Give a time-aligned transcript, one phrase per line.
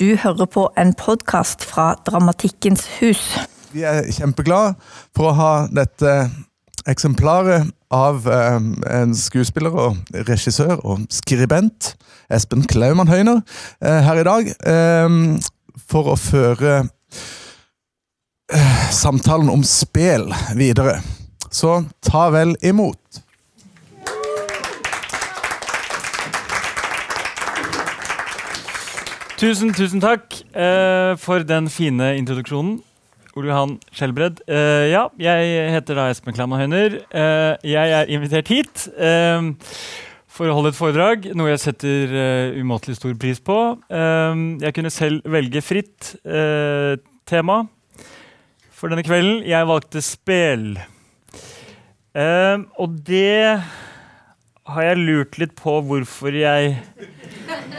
[0.00, 3.20] Du hører på en podkast fra Dramatikkens hus.
[3.68, 4.70] Vi er kjempeglade
[5.12, 6.14] for å ha dette
[6.88, 8.56] eksemplaret av eh,
[8.96, 9.98] en skuespiller og
[10.30, 11.90] regissør og skribent,
[12.32, 13.42] Espen Klaumann Høyner,
[13.84, 14.48] eh, her i dag.
[14.72, 15.20] Eh,
[15.92, 16.78] for å føre
[18.56, 21.02] eh, samtalen om spel videre.
[21.52, 23.20] Så ta vel imot.
[29.40, 32.74] Tusen, tusen takk eh, for den fine introduksjonen.
[33.38, 34.42] Ole Johan Skjelbred.
[34.44, 36.98] Eh, ja, jeg heter da Espen Klamma Høyner.
[37.08, 39.46] Eh, jeg er invitert hit eh,
[40.28, 43.56] for å holde et foredrag, noe jeg setter eh, umåtelig stor pris på.
[43.88, 46.10] Eh, jeg kunne selv velge fritt
[47.32, 47.62] tema
[48.76, 49.40] for denne kvelden.
[49.48, 50.74] Jeg valgte spel.
[52.12, 53.56] og det
[54.68, 56.76] har jeg lurt litt på hvorfor jeg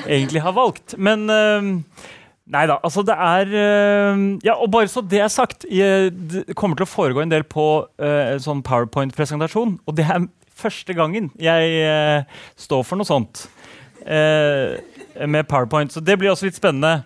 [0.05, 0.97] egentlig har valgt.
[0.97, 2.09] Men uh,
[2.51, 2.77] Nei da.
[2.83, 6.91] Altså, det er uh, Ja, og bare så det er sagt, det kommer til å
[6.91, 9.77] foregå en del på uh, en sånn powerpoint-presentasjon.
[9.85, 10.27] Og det er
[10.61, 13.47] første gangen jeg uh, står for noe sånt
[14.01, 15.91] med powerpoint.
[15.93, 17.03] Så det blir også litt spennende.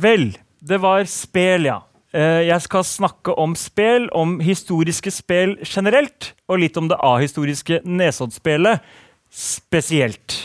[0.00, 0.22] vel,
[0.64, 1.74] det var spel, ja.
[2.14, 8.80] jeg skal snakke om spel, om historiske spel generelt, og litt om det ahistoriske Nesoddspillet
[9.28, 10.38] spesielt.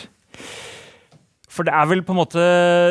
[1.55, 2.41] For det er vel på en måte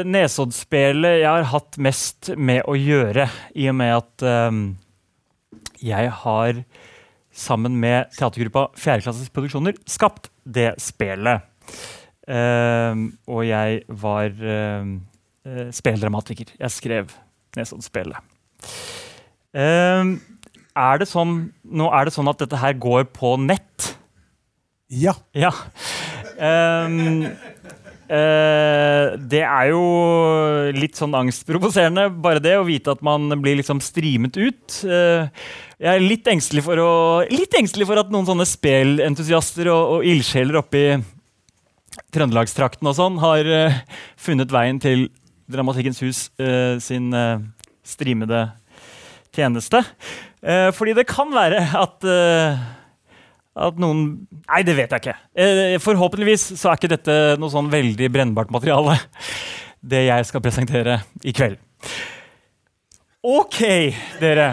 [0.08, 3.28] Nesoddspillet jeg har hatt mest med å gjøre,
[3.60, 4.62] i og med at um,
[5.84, 6.62] jeg har
[7.34, 11.44] sammen med teatergruppa Fjerdeklasses Produksjoner skapt det spelet.
[12.24, 14.94] Um, og jeg var um,
[15.74, 16.54] speldramatiker.
[16.56, 17.12] Jeg skrev
[17.58, 18.32] Nesoddspillet.
[19.52, 20.16] Um,
[20.74, 21.36] er det sånn,
[21.68, 23.92] nå er det sånn at dette her går på nett?
[24.88, 25.14] Ja.
[25.36, 25.52] ja.
[26.38, 27.28] Um,
[28.04, 29.84] Uh, det er jo
[30.76, 34.76] litt sånn angstprovoserende, bare det å vite at man blir liksom streamet ut.
[34.84, 35.24] Uh,
[35.80, 36.92] jeg er litt engstelig for, å,
[37.32, 40.94] litt engstelig for at noen sånne spelentusiaster og, og ildsjeler oppe i
[42.14, 43.80] Trøndelagstrakten og sånn har uh,
[44.20, 45.08] funnet veien til
[45.50, 46.18] Dramatikkens hus
[46.80, 47.10] sin
[47.84, 48.38] streamede
[49.36, 49.82] tjeneste.
[50.72, 52.06] fordi det kan være at
[53.54, 54.06] at noen
[54.44, 55.16] Nei, det vet jeg ikke.
[55.40, 58.98] Eh, forhåpentligvis så er ikke dette noe sånn veldig brennbart materiale.
[59.84, 61.56] Det jeg skal presentere i kveld.
[63.24, 63.60] OK,
[64.20, 64.50] dere.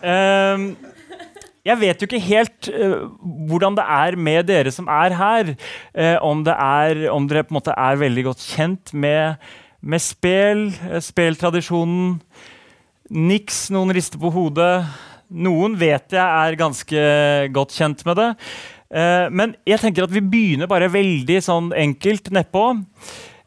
[0.00, 0.70] Um,
[1.68, 3.10] jeg vet jo ikke helt uh,
[3.50, 5.52] hvordan det er med dere som er her.
[5.92, 9.36] Uh, om, er, om, dere på en måte er veldig godt kjent med,
[9.84, 10.70] med spel,
[11.04, 12.16] speltradisjonen.
[13.10, 14.86] Niks, noen rister på hodet.
[15.30, 17.02] Noen vet jeg er ganske
[17.54, 18.28] godt kjent med det.
[18.90, 22.64] Eh, men jeg tenker at vi begynner bare veldig sånn enkelt nedpå.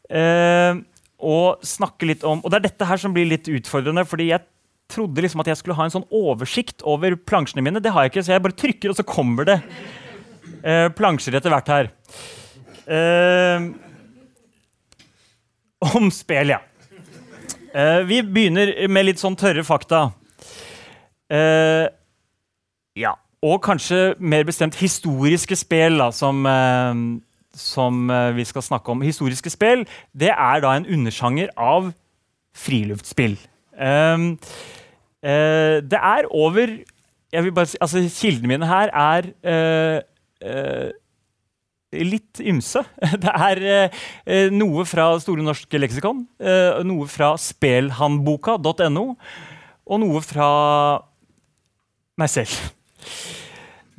[0.10, 0.80] Eh,
[1.24, 4.04] og snakke litt om Og det er dette her som blir litt utfordrende.
[4.06, 4.44] fordi jeg
[4.92, 7.82] trodde liksom at jeg skulle ha en sånn oversikt over plansjene mine.
[7.84, 9.60] Det har jeg ikke, så jeg bare trykker, og så kommer det
[10.64, 11.90] eh, plansjer etter hvert her.
[12.84, 13.70] Eh,
[15.96, 16.62] om spel, ja.
[17.74, 20.12] Eh, vi begynner med litt sånn tørre fakta.
[21.34, 21.90] Uh,
[22.96, 23.16] ja.
[23.44, 26.94] Og kanskje mer bestemt historiske spill, da, som, uh,
[27.58, 29.02] som uh, vi skal snakke om.
[29.02, 31.92] Historiske spill det er da en undersjanger av
[32.56, 33.38] friluftsspill.
[33.74, 34.38] Um,
[35.24, 36.68] det er over
[37.34, 39.32] jeg vil bare si, altså Kildene mine her er
[41.94, 42.84] litt ymse.
[43.24, 46.26] Det er noe fra Store norske leksikon,
[46.86, 49.06] noe fra spelhandboka.no,
[49.88, 50.52] og noe fra
[52.20, 52.54] meg selv.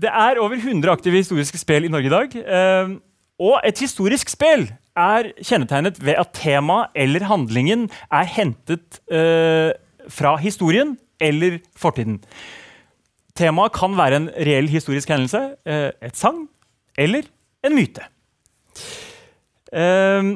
[0.01, 2.35] Det er over 100 aktive historiske spill i Norge i dag.
[2.43, 2.97] Eh,
[3.43, 9.75] og et historisk spill er kjennetegnet ved at temaet eller handlingen er hentet eh,
[10.09, 12.21] fra historien eller fortiden.
[13.35, 16.45] Temaet kan være en reell historisk hendelse, eh, et sang
[16.99, 17.27] eller
[17.67, 18.05] en myte.
[19.75, 20.35] Eh,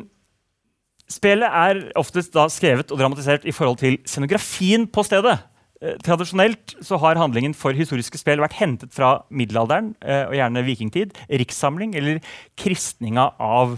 [1.09, 5.39] spillet er oftest skrevet og dramatisert i forhold til scenografien på stedet.
[5.79, 10.65] Eh, tradisjonelt så har handlingen for historiske spill vært hentet fra middelalderen eh, og gjerne
[10.67, 12.19] vikingtid, rikssamling eller
[12.59, 13.77] kristninga av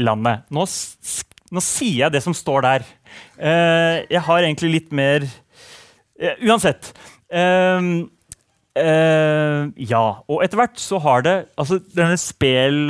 [0.00, 0.46] landet.
[0.48, 2.86] Nå, nå, sier jeg det som står der.
[3.36, 5.28] Eh, jeg har egentlig litt mer
[6.46, 6.92] Uansett.
[9.74, 10.04] ja.
[10.30, 12.86] Og etter hvert så har det Altså, denne spel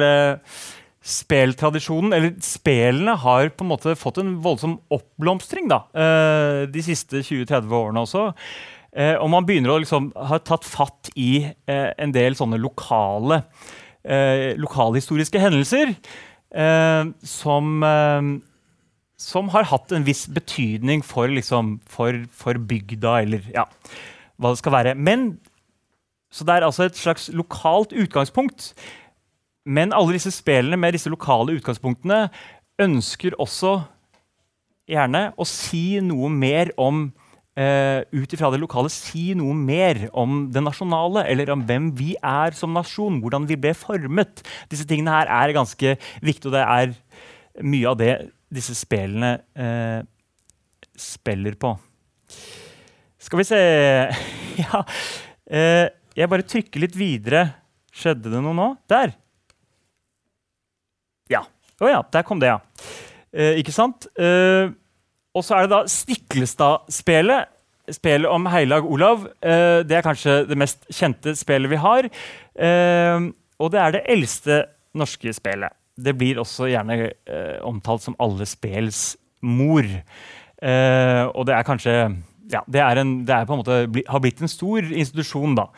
[1.04, 7.20] speltradisjonen, eller spelene, har på en måte fått en voldsom oppblomstring da, eh, de siste
[7.20, 8.30] 20-30 årene også.
[8.94, 13.44] Eh, og man begynner å liksom ha tatt fatt i eh, en del sånne lokale
[14.04, 15.94] lokalhistoriske hendelser
[17.24, 17.68] som,
[19.16, 23.64] som har hatt en viss betydning for, liksom, for, for bygda, eller ja,
[24.36, 24.92] hva det skal være.
[25.00, 25.24] Men,
[26.28, 28.74] så det er altså et slags lokalt utgangspunkt.
[29.64, 32.26] Men alle disse spillene med disse lokale utgangspunktene
[32.84, 33.78] ønsker også
[34.90, 40.44] gjerne å si noe mer om uh, ut ifra det lokale si noe mer om
[40.52, 44.44] det nasjonale, eller om hvem vi er som nasjon, hvordan vi ble formet.
[44.72, 48.12] Disse tingene her er ganske viktige, og det er mye av det
[48.54, 50.04] disse spillene uh,
[51.00, 51.74] spiller på.
[53.24, 53.60] Skal vi se
[54.64, 54.84] Ja.
[55.48, 57.48] Uh, jeg bare trykker litt videre.
[57.94, 58.68] Skjedde det noe nå?
[58.90, 59.14] Der.
[61.80, 62.60] Å oh, ja, der kom det, ja.
[63.58, 64.06] ikke sant?
[64.14, 64.70] Eh,
[65.34, 67.50] og så er det da Stiklestad-spelet.
[67.92, 69.26] Spelet om heilag Olav.
[69.44, 72.06] Eh, det er kanskje det mest kjente spelet vi har.
[72.54, 73.26] Eh,
[73.60, 74.60] og det er det eldste
[74.96, 75.74] norske spelet.
[75.94, 79.84] Det blir også gjerne eh, omtalt som alle spels mor.
[79.84, 81.96] Eh, og det er kanskje
[82.52, 85.56] ja, det, er en, det er på en måte, bli, har blitt en stor institusjon,
[85.58, 85.68] da.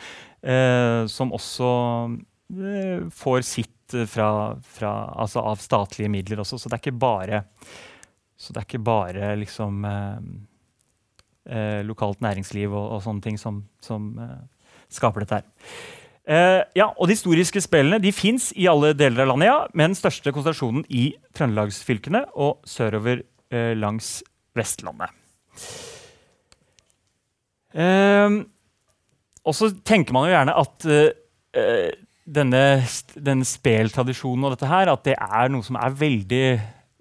[0.46, 1.70] Eh, som også
[2.54, 3.72] eh, får sitt
[4.10, 4.28] fra,
[4.60, 6.58] fra, altså av statlige midler også.
[6.58, 7.44] Så det er ikke bare
[8.36, 10.18] er ikke bare liksom eh,
[11.50, 14.42] eh, lokalt næringsliv og, og, sånne ting som, som eh,
[14.92, 15.46] skaper dette her.
[16.26, 19.92] Eh, ja, og De historiske spillene de fins i alle deler av landet, ja, med
[19.92, 24.18] den største konsentrasjonen i trøndelagsfylkene og sørover eh, langs
[24.56, 25.12] Vestlandet.
[27.76, 28.42] Eh,
[29.46, 30.90] og så tenker man jo gjerne at
[32.26, 32.62] denne,
[33.14, 36.46] denne speltradisjonen og dette her, at det er noe som er veldig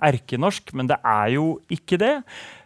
[0.05, 2.13] erkenorsk, men det er jo ikke det.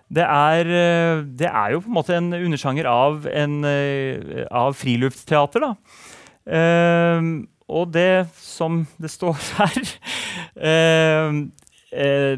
[0.09, 4.73] Det er, eh, det er jo på en måte en undersjanger av, en, eh, av
[4.73, 5.59] friluftsteater.
[5.59, 5.73] da.
[6.49, 9.75] Uh, og det som det står her
[10.57, 11.35] uh,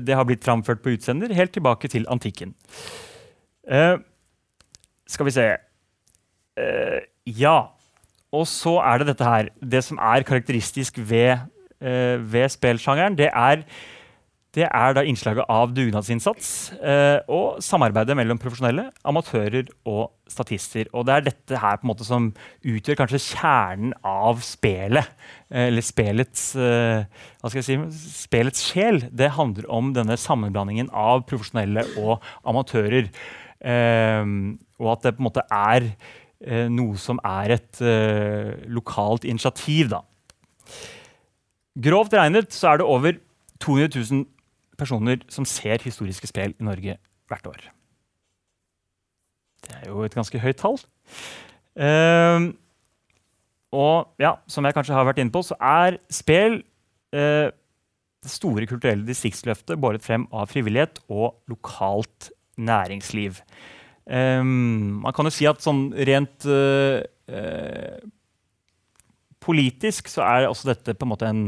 [0.04, 2.54] Det har blitt framført på utsender helt tilbake til antikken.
[5.08, 5.46] skal vi se
[7.26, 7.72] Ja.
[8.32, 9.50] Og så er det dette her.
[9.60, 11.42] Det som er karakteristisk ved,
[11.80, 13.66] ved spelsjangeren, det er
[14.52, 16.48] det er da innslaget av dugnadsinnsats
[16.84, 20.90] eh, og samarbeidet mellom profesjonelle, amatører og statister.
[20.92, 22.28] Og det er dette her på en måte som
[22.60, 25.08] utgjør kanskje kjernen av spelet.
[25.48, 27.78] Eh, eller spelets, hva skal jeg si,
[28.26, 29.06] spelets sjel.
[29.08, 33.08] Det handler om denne sammenblandingen av profesjonelle og amatører.
[33.62, 35.92] Og at det på en måte er
[36.46, 39.92] eh, noe som er et eh, lokalt initiativ.
[39.94, 40.02] da.
[41.82, 43.20] Grovt regnet så er det over
[43.62, 44.26] 200 000
[44.78, 46.98] personer som ser historiske spill i Norge
[47.30, 47.70] hvert år.
[49.62, 50.80] Det er jo et ganske høyt tall.
[51.78, 52.52] Eh,
[53.72, 56.60] og ja, som jeg kanskje har vært inne på, så er spill
[57.16, 57.48] uh,
[58.22, 62.30] det store kulturelle distriktsløftet båret frem av frivillighet og lokalt
[62.60, 63.40] næringsliv.
[64.06, 67.02] Um, man kan jo si at sånn rent uh,
[69.42, 71.44] politisk så er også dette på en måte en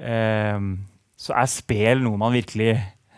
[0.00, 0.70] ehm,
[1.16, 2.74] så er spel noe man virkelig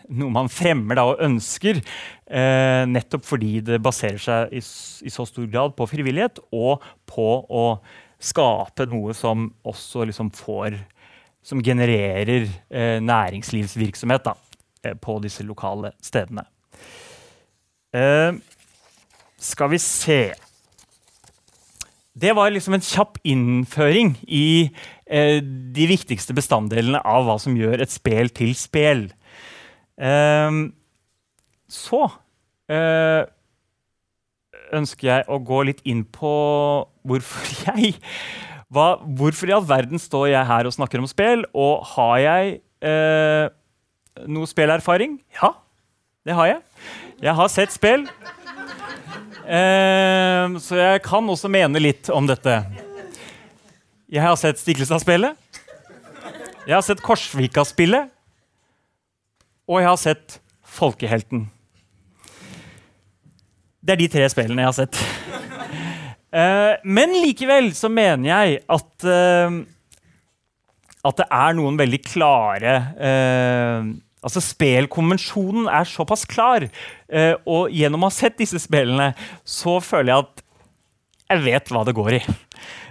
[0.09, 1.81] noe man fremmer da, og ønsker.
[2.29, 7.27] uh, nettopp fordi det baserer seg i, i, så stor grad på frivillighet og på
[7.49, 7.65] å
[8.19, 10.81] skape noe som også liksom får
[11.41, 12.49] Som genererer
[12.99, 14.33] næringslivsvirksomhet da,
[14.99, 16.43] på disse lokale stedene.
[17.95, 18.37] Eh,
[19.39, 20.21] skal vi se
[22.19, 24.69] det var liksom en kjapp innføring i
[25.11, 25.39] uh,
[25.75, 29.07] de viktigste bestanddelene av hva som gjør et spel til spel.
[29.99, 30.71] Uh,
[31.69, 31.99] så
[32.71, 33.27] eh,
[34.73, 36.31] ønsker jeg å gå litt inn på
[37.05, 37.91] hvorfor jeg
[38.73, 41.45] hva, Hvorfor i all verden står jeg her og snakker om spill?
[41.53, 42.57] Og har jeg
[44.33, 45.19] noe spillerfaring?
[45.37, 45.51] Ja,
[46.25, 46.61] det har jeg.
[47.19, 48.05] Jeg har sett spill.
[49.43, 52.61] eh, så jeg kan også mene litt om dette.
[54.09, 55.35] Jeg har sett Stiklestad-spillet.
[56.65, 58.07] Jeg har sett Korsvika-spillet.
[59.69, 61.49] Og jeg har sett Folkehelten.
[63.83, 65.03] Det er de tre spillene jeg har sett.
[66.29, 69.59] Eh, men likevel så mener jeg at eh,
[71.07, 73.87] at det er noen veldig klare uh,
[74.25, 76.67] Altså Spelkonvensjonen er såpass klar,
[77.07, 79.13] eh, og gjennom å ha sett disse spillene,
[79.47, 80.45] så føler jeg at
[81.29, 82.21] jeg vet hva det går i.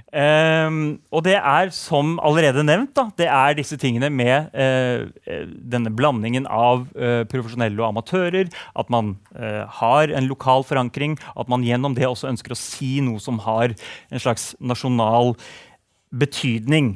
[0.08, 5.04] Um, og det er, som allerede nevnt, da, det er disse tingene med uh,
[5.52, 8.48] denne blandingen av uh, profesjonelle og amatører.
[8.78, 11.18] At man uh, har en lokal forankring.
[11.36, 15.34] At man gjennom det også ønsker å si noe som har en slags nasjonal
[16.08, 16.94] betydning.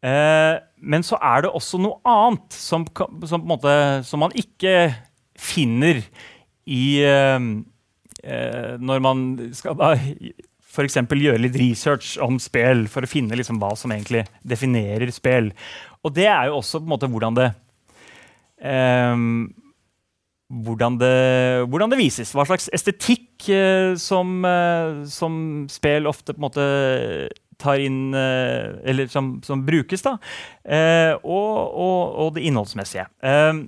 [0.00, 2.86] Uh, men så er det også noe annet som,
[3.28, 3.72] som, måte,
[4.06, 4.90] som, man ikke
[5.40, 6.02] finner
[6.70, 7.48] i eh,
[8.24, 9.24] eh, Når man
[9.56, 9.94] skal da
[10.70, 11.00] f.eks.
[11.02, 15.50] gjøre litt research om spill for å finne liksom hva som egentlig definerer spill.
[16.06, 17.48] Og det er jo også på en måte hvordan det
[18.60, 19.24] eh,
[20.50, 21.16] hvordan det,
[21.70, 22.32] hvordan det, vises.
[22.34, 25.34] Hva slags estetikk eh, som, eh, som
[25.70, 26.66] spill ofte på en måte
[27.60, 30.16] tar inn eh, Eller som, som brukes, da.
[30.64, 33.06] Eh, og, og, og, det innholdsmessige.
[33.20, 33.60] Eh,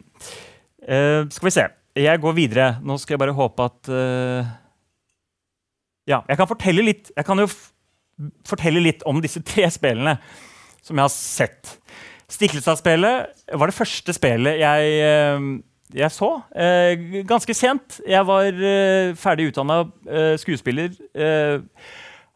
[1.30, 1.68] skal vi se.
[2.02, 2.68] Jeg går videre.
[2.82, 3.92] Nå skal jeg bare håpe at
[6.08, 7.46] Ja, jeg kan fortelle litt Jeg kan jo
[8.48, 10.16] fortelle litt om disse tre spillene
[10.82, 11.76] som jeg har sett.
[12.32, 15.60] Stiklestad-spelet var det første spillet jeg
[15.92, 16.30] jeg så.
[17.28, 17.98] Ganske sent.
[18.08, 18.56] Jeg var
[19.20, 19.82] ferdig utdanna
[20.40, 20.96] skuespiller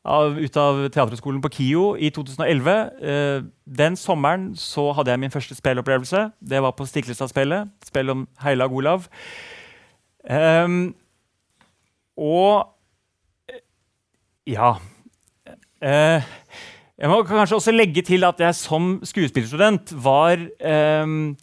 [0.07, 2.77] av, ut av Teaterhøgskolen på KIO i 2011.
[3.03, 3.47] Eh,
[3.79, 6.29] den sommeren så hadde jeg min første spillopplevelse.
[6.41, 7.73] Det var på Stiklestad-spillet.
[7.87, 9.11] Spill om Heilag Olav.
[10.31, 10.95] Um,
[12.17, 12.73] og
[14.47, 14.77] Ja.
[15.83, 16.23] Eh,
[16.97, 20.41] jeg må kanskje også legge til at jeg som skuespillerstudent var
[21.03, 21.35] um,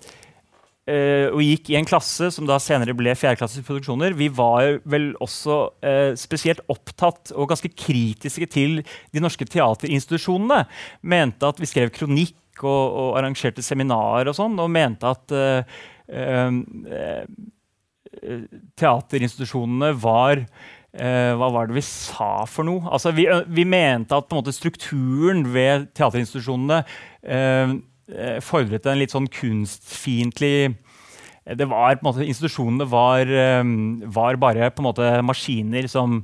[0.84, 4.18] Uh, og gikk i en klasse som da senere ble fjerdeklasses produksjoner.
[4.20, 10.66] Vi var vel også uh, spesielt opptatt og ganske kritiske til de norske teaterinstitusjonene.
[11.08, 12.68] Mente at vi skrev kronikk og,
[13.00, 15.64] og arrangerte seminarer og sånn, og mente at uh,
[18.76, 20.44] teaterinstitusjonene var
[20.94, 22.84] hva var det vi sa for noe?
[22.94, 26.84] Altså, vi, vi mente at måte, strukturen ved teaterinstitusjonene
[28.44, 33.64] fordret en litt sånn kunstfiendtlig eh, det var på en måte, Institusjonene var, eh,
[34.16, 36.22] var bare på en måte maskiner som,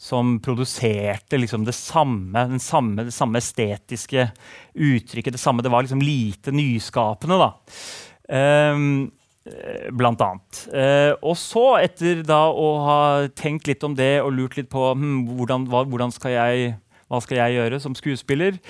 [0.00, 4.30] som produserte liksom det samme, samme, det samme estetiske
[4.74, 5.36] uttrykket.
[5.36, 7.50] Det samme, det var liksom lite nyskapende, da.
[8.32, 9.10] Um,
[9.90, 10.60] blant annet.
[10.70, 13.00] Uh, og så, etter da å ha
[13.34, 16.74] tenkt litt om det og lurt litt på hm, hvordan, hva, hvordan skal jeg,
[17.10, 18.60] hva skal jeg gjøre som skuespiller,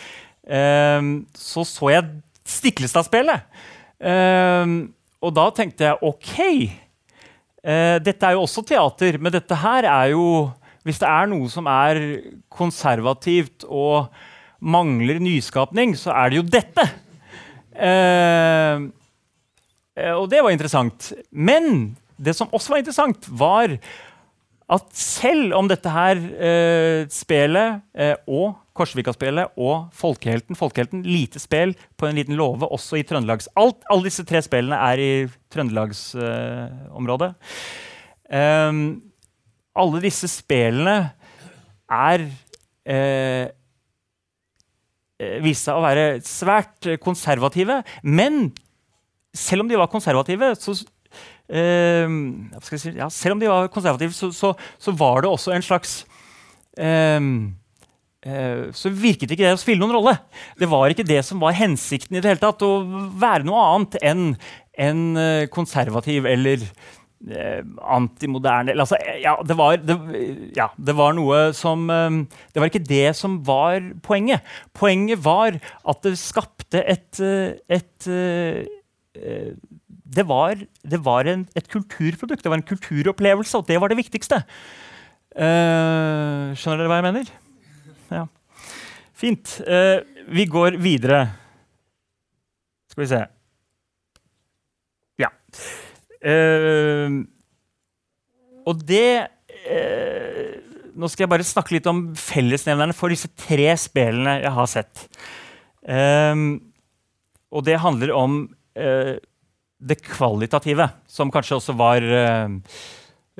[0.49, 2.09] um, så så jeg
[2.49, 3.47] Stiklestad-spelet.
[4.03, 4.91] Uh,
[5.23, 6.33] og da tenkte jeg OK,
[7.63, 10.51] uh, dette er jo også teater, men dette her er jo
[10.83, 11.99] Hvis det er noe som er
[12.51, 14.09] konservativt og
[14.59, 16.87] mangler nyskapning, så er det jo dette.
[17.79, 18.91] Uh,
[20.19, 21.13] og det var interessant.
[21.31, 23.77] Men det som også var interessant, var
[24.73, 27.83] at selv om dette her eh, spelet
[28.27, 33.85] og Korsvika-spelet og Folkehelten Folkehelten, Lite spill på en liten låve, også i Trøndelags Alt,
[33.93, 35.12] Alle disse tre spillene er i
[35.52, 37.33] Trøndelagsområdet.
[38.33, 38.85] Uh, um,
[39.76, 40.97] alle disse spillene
[41.93, 42.25] er
[42.88, 43.47] eh,
[45.21, 47.81] eh, viste seg å være svært konservative.
[48.05, 48.50] Men
[49.33, 52.17] selv om de var konservative, så uh,
[52.69, 56.02] si, ja, de var konservative, så, så, så, var det også en slags
[56.76, 57.31] uh, uh,
[58.23, 60.12] Så virket ikke det å spille noen rolle.
[60.55, 62.62] Det var ikke det som var hensikten i det hele tatt.
[62.62, 64.26] Å være noe annet enn
[64.79, 66.62] en eh, konservativ eller
[67.87, 69.95] antimoderne altså, ja, det var, det,
[70.57, 74.43] ja, det var noe som Det var ikke det som var poenget.
[74.75, 79.55] Poenget var at det skapte et, et, et
[80.17, 84.00] det var, det var en, et kulturprodukt, det var en kulturopplevelse, og det var det
[84.02, 84.43] viktigste.
[85.33, 87.31] Uh, skjønner dere hva jeg mener?
[88.12, 88.26] Ja.
[89.16, 89.59] Fint.
[89.66, 90.02] Uh,
[90.33, 91.26] vi går videre.
[92.92, 93.21] Skal vi se
[95.23, 95.31] Ja.
[96.23, 97.23] Uh,
[98.66, 99.28] og det
[100.92, 105.04] Nå skal jeg bare snakke litt om fellesnevnerne for disse tre spillene jeg har sett.
[105.87, 108.35] og det handler om
[108.75, 112.04] det kvalitative, som kanskje også var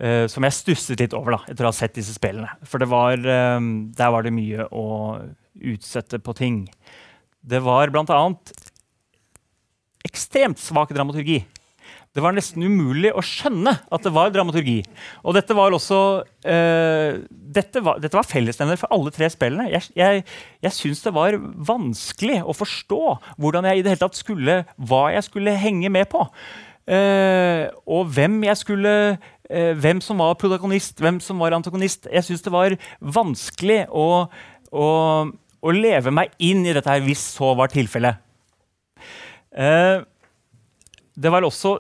[0.01, 2.51] uh, Som jeg stusset litt over da, etter å ha sett disse spillene.
[2.69, 3.59] For var, uh,
[3.97, 4.87] der var det mye å
[5.53, 6.63] utsette på ting.
[7.43, 8.21] Det var bl.a.
[10.07, 11.43] ekstremt svak dramaturgi.
[12.13, 14.83] Det var nesten umulig å skjønne at det var dramaturgi.
[15.25, 19.71] Og dette var også uh, dette, var, dette fellesnevner for alle tre spillene.
[19.73, 20.25] Jeg, jeg,
[20.65, 23.01] jeg syns det var vanskelig å forstå
[23.41, 26.27] hvordan jeg i det hele tatt skulle, hva jeg skulle henge med på.
[26.83, 28.93] Og hvem jeg skulle
[29.51, 32.07] uh, Hvem som var protagonist, hvem som var antagonist.
[32.13, 34.27] Jeg syns det var vanskelig å,
[34.71, 34.89] å,
[35.29, 38.21] å, leve meg inn i dette her, hvis så var tilfellet.
[41.13, 41.75] det var også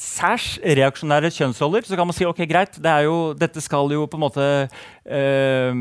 [0.00, 4.16] særs reaksjonære kjønnsroller, så kan man si ok, greit, det jo, dette skal jo på
[4.16, 4.46] en måte
[5.04, 5.80] eh,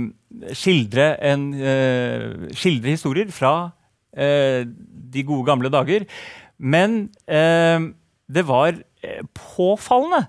[0.58, 3.54] skildre, en, eh, skildre, historier fra
[4.12, 6.08] eh, de gode, gamle dager.
[6.60, 7.90] Men eh,
[8.28, 10.26] det var eh, påfallende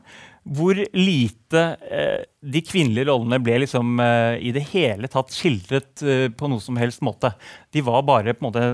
[0.49, 6.27] hvor lite eh, de kvinnelige rollene ble liksom, eh, i det hele tatt skildret eh,
[6.33, 7.35] på noe som helst måte.
[7.75, 8.65] De var bare på en måte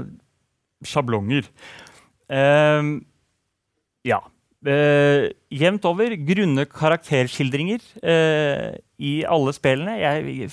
[0.86, 1.48] sjablonger.
[2.30, 2.82] Eh,
[4.06, 4.20] ja.
[4.66, 9.98] Eh, jevnt over grunne karakterskildringer eh, i alle spillene.
[10.00, 10.50] Jeg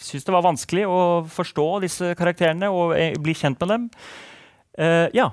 [0.00, 1.00] syns det var vanskelig å
[1.30, 3.86] forstå disse karakterene og bli kjent med dem.
[5.16, 5.30] ja.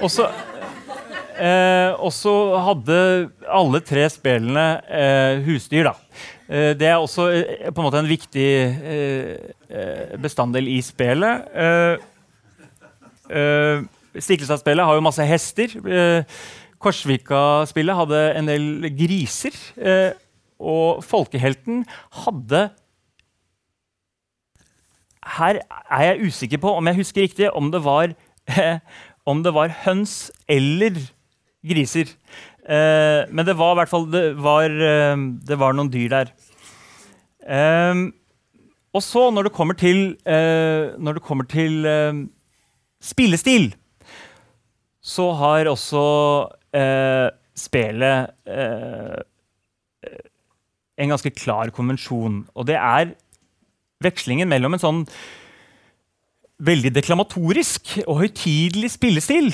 [0.00, 0.24] Og så
[1.34, 2.96] Eh, og så hadde
[3.50, 5.88] alle tre spillene eh, husdyr.
[5.88, 5.94] da.
[6.46, 9.32] Eh, det er også eh, på en måte en viktig eh,
[9.68, 11.48] eh, bestanddel i spillet.
[11.58, 11.96] Eh,
[14.14, 15.72] Stiklestad-spillet har jo masse hester.
[16.78, 19.56] Korsvika-spillet hadde en del griser.
[20.60, 21.80] og Folkehelten
[22.22, 22.68] hadde
[25.34, 28.12] Her er jeg usikker på om jeg husker riktig om det var
[29.26, 31.00] om det var høns eller
[31.64, 32.10] griser.
[32.64, 35.16] Eh, men det var i hvert fall det var, eh,
[35.48, 36.34] det var noen dyr der.
[37.44, 38.04] Eh,
[38.94, 42.24] og så, når det kommer til, eh, når det kommer til eh,
[43.02, 43.74] spillestil,
[45.04, 46.04] så har også
[46.72, 48.30] eh, spelet
[50.94, 52.46] en ganske klar konvensjon.
[52.54, 53.12] Og det er
[54.02, 55.02] vekslingen mellom en sånn
[56.64, 59.52] veldig deklamatorisk og høytidelig spillestil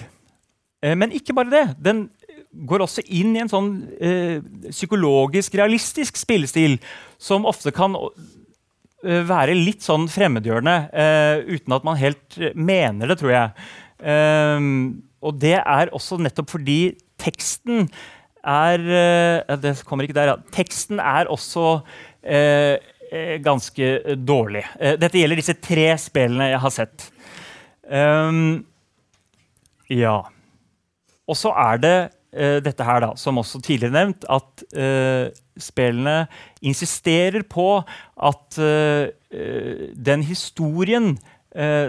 [0.80, 1.64] men ikke bare det.
[1.76, 2.06] Den
[2.50, 3.70] går også inn i en sånn
[4.02, 6.78] eh, psykologisk, realistisk spillestil
[7.20, 10.76] som ofte kan uh, være litt sånn fremmedgjørende
[11.46, 13.68] uten at man helt mener det, tror jeg.
[14.00, 17.90] Uh, og det er også nettopp fordi teksten
[18.40, 18.80] er
[19.60, 20.36] Det kommer ikke der, ja.
[20.48, 21.82] Teksten er også
[23.44, 24.62] ganske dårlig.
[24.96, 27.04] dette gjelder disse tre spillene jeg har sett.
[27.84, 28.62] Um,
[29.92, 30.22] ja.
[31.30, 31.96] Og så er det
[32.34, 36.24] uh, dette her, da, som også tidligere nevnt, at uh, spillene
[36.66, 37.68] insisterer på
[38.30, 39.10] at uh,
[40.10, 41.14] den historien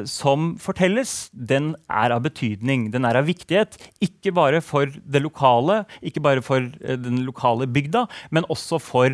[0.09, 3.75] som fortelles, den er av betydning, den er av viktighet.
[4.01, 9.13] Ikke bare for det lokale, ikke bare for den lokale bygda, men også for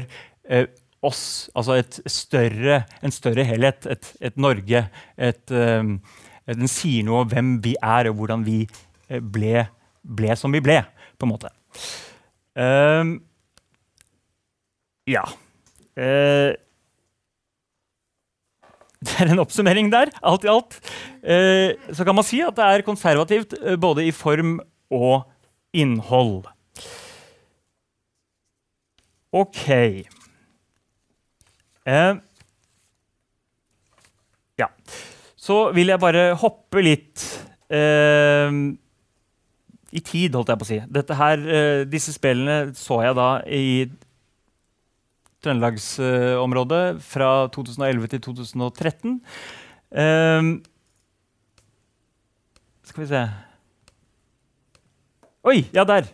[1.03, 1.49] oss.
[1.51, 4.85] Altså større, en større helhet, et, et Norge.
[5.19, 8.61] Et, den sier noe om hvem vi er, og hvordan vi
[9.19, 9.67] ble
[10.07, 10.79] ble som vi ble,
[11.17, 11.51] på en måte.
[12.57, 13.17] Uh,
[15.07, 15.23] ja.
[15.97, 16.55] Uh,
[18.97, 20.77] det er en oppsummering der, alt i alt.
[21.21, 24.57] Uh, så kan man si at det er konservativt eh, både i form
[24.93, 25.27] og
[25.75, 26.47] innhold.
[29.37, 29.67] OK.
[34.57, 34.67] ja.
[35.37, 37.23] Så vil jeg bare hoppe litt
[37.71, 38.49] uh,
[39.95, 40.79] i tid, holdt jeg på å si.
[41.21, 43.65] Her, uh, disse spillene så jeg da i
[45.45, 49.17] Trøndelagsområdet uh, fra 2011 til 2013.
[49.87, 50.53] Uh, ehm,
[52.87, 53.25] skal vi se
[55.47, 56.09] Oi, ja, der.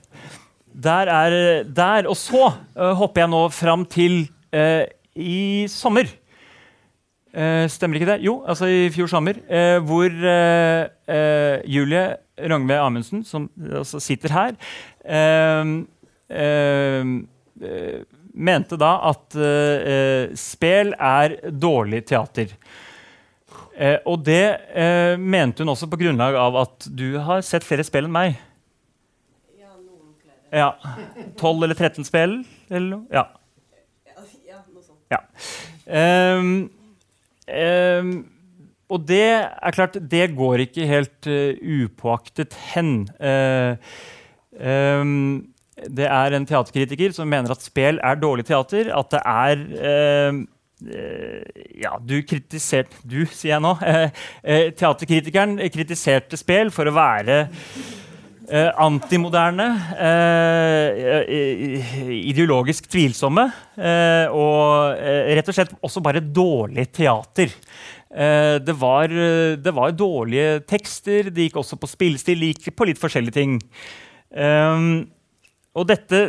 [0.73, 2.05] Der er Der.
[2.05, 6.11] Og så uh, hopper jeg nå fram til uh, i sommer.
[7.33, 8.19] Eh, stemmer ikke det?
[8.21, 9.37] Jo, altså i fjor sommer.
[9.49, 14.55] Eh, hvor eh, eh Julie Ragnve Amundsen, som altså sitter her,
[15.05, 15.73] eh,
[16.29, 17.03] eh,
[18.33, 19.35] mente da at
[20.39, 22.55] spel er dårlig teater.
[24.09, 28.15] og det mente hun også på grunnlag av at du har sett flere spill enn
[28.15, 28.39] meg.
[29.53, 30.49] Ja, noen flere.
[30.49, 30.71] Ja.
[31.37, 32.39] 12 eller 13 spill?
[32.71, 33.05] Eller noe?
[33.13, 33.27] Ja.
[34.09, 34.97] ja, noe sånt.
[35.13, 35.21] Ja.
[36.39, 36.71] Um,
[37.47, 38.32] Um,
[38.93, 43.07] og det er klart, det går ikke helt uh, upåaktet hen.
[43.17, 43.73] Uh,
[44.61, 45.43] um,
[45.89, 48.91] det er en teaterkritiker som mener at spel er dårlig teater.
[48.93, 50.43] At det er uh,
[51.79, 53.71] ja, du kritiserte Du, sier jeg nå.
[54.79, 57.45] teaterkritikeren kritiserte spel for å være
[58.83, 59.69] antimoderne,
[62.11, 63.45] ideologisk tvilsomme
[64.35, 64.99] og
[65.39, 67.55] rett og slett også bare dårlig teater.
[68.13, 73.01] Eh, det, var, det, var, dårlige tekster, det gikk også på spillestil, gikk på litt
[73.01, 73.57] forskjellige ting.
[74.33, 75.09] Um,
[75.77, 76.27] og dette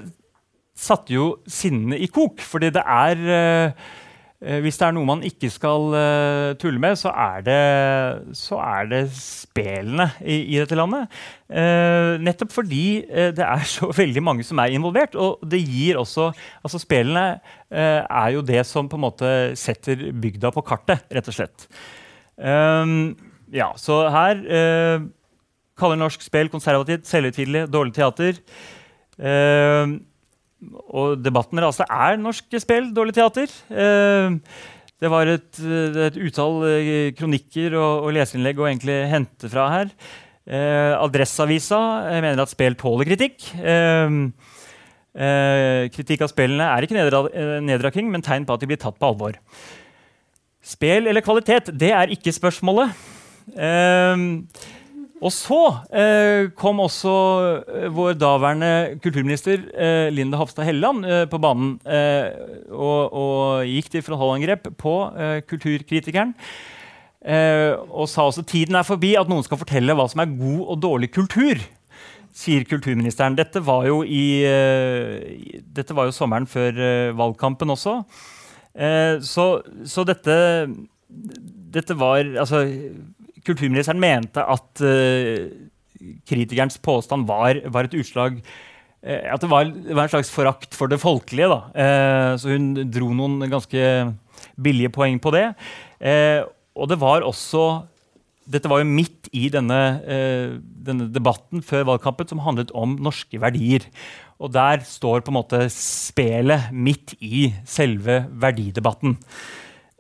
[0.77, 4.03] satte jo sinnene i kok, fordi det er Eh,
[4.45, 7.61] hvis det er noe man ikke skal uh, tulle med, så er det,
[8.37, 11.13] så er det spelene i, i, dette landet.
[11.49, 15.17] Uh, nettopp fordi uh, det er så veldig mange som er involvert.
[15.17, 16.31] Og det gir også
[16.65, 17.25] Altså, spelene
[17.75, 19.29] er jo det som på en måte
[19.59, 21.65] setter bygda på kartet, rett og slett.
[22.39, 23.17] Um,
[23.55, 24.45] ja, så her
[25.75, 28.39] kaller norsk spill konservativt, selvhøytidelig, dårlig teater.
[30.89, 31.87] Og debatten raste.
[31.91, 33.51] Er norsk spill dårlig teater?
[33.71, 34.37] Eh,
[35.03, 35.61] det var et,
[36.09, 39.91] et utall eh, kronikker og, og leserinnlegg å egentlig hente fra her.
[40.45, 43.49] Eh, Adresseavisa eh, mener at spill tåler kritikk.
[43.59, 44.19] Eh,
[45.19, 48.81] eh, kritikk av spillene er ikke nedra- eh, nedrakking, men tegn på at de blir
[48.81, 49.41] tatt på alvor.
[50.65, 52.95] Spel eller kvalitet, det er ikke spørsmålet.
[53.53, 54.17] Eh,
[55.23, 55.59] og så
[55.95, 57.13] eh, kom også
[57.71, 58.71] eh, vår daværende
[59.03, 62.35] kulturminister eh, Linda Hofstad Helleland eh, på banen eh,
[62.75, 66.35] og, og gikk til frontalangrep på eh, kulturkritikeren.
[67.25, 70.81] Og sa også tiden er forbi at noen skal fortelle hva som er god og
[70.83, 71.63] dårlig kultur.
[72.37, 73.39] Sier kulturministeren.
[73.39, 74.43] Dette var jo, i,
[75.73, 76.83] dette var jo sommeren før
[77.17, 77.95] valgkampen også.
[79.25, 79.47] Så,
[79.89, 80.37] så dette,
[81.79, 82.61] dette var Altså,
[83.47, 85.49] kulturministeren mente at eh,
[86.29, 88.41] kritikerens påstand var, var et utslag
[89.03, 91.51] eh, At det var, var en slags forakt for det folkelige.
[91.53, 91.61] Da.
[91.75, 93.89] Eh, så hun dro noen ganske
[94.61, 95.49] billige poeng på det.
[96.01, 96.43] Eh,
[96.75, 97.85] og det var også
[98.45, 103.41] dette var jo midt i denne, eh, denne debatten før valgkampen som handlet om norske
[103.41, 103.87] verdier.
[104.37, 109.17] Og der står på en måte spelet midt i selve verdidebatten.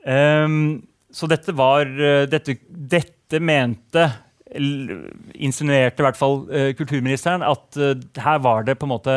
[0.04, 1.88] Ehm, så dette var
[2.28, 4.06] dette, Dette, dette mente
[4.54, 9.14] Insinuerte i hvert fall eh, kulturministeren at eh, her var det på en måte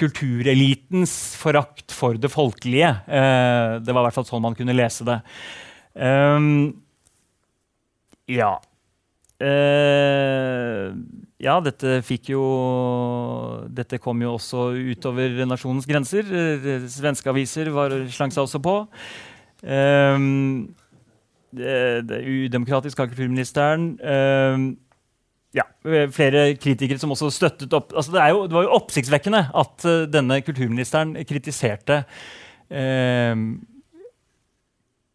[0.00, 2.90] kulturelitens forakt for det folkelige.
[3.08, 5.16] Eh, det var i hvert fall sånn man kunne lese det.
[5.96, 6.74] Ehm,
[8.28, 8.58] ja.
[9.40, 10.92] Uh,
[11.40, 12.42] ja, dette fikk jo
[13.72, 16.28] Dette kom jo også utover nasjonens grenser.
[16.92, 18.76] Svenske aviser var, slang seg også på.
[19.64, 20.20] Er
[21.56, 23.90] udemokratisk av kulturministeren.
[24.02, 24.68] Ehm,
[25.56, 25.64] ja,
[26.14, 30.04] flere kritikere som også støttet opp altså det, jo, det var jo oppsiktsvekkende at eh,
[30.10, 32.04] denne kulturministeren kritiserte
[32.70, 33.48] ehm,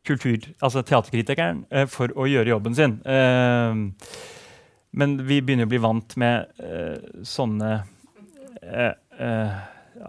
[0.06, 3.00] kultur, altså teaterkritikeren, eh, for å gjøre jobben sin.
[3.10, 3.88] Ehm,
[4.96, 7.82] men vi begynner å bli vant med eh, sånne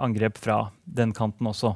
[0.00, 0.54] angrep fra
[0.88, 1.74] den kanten også.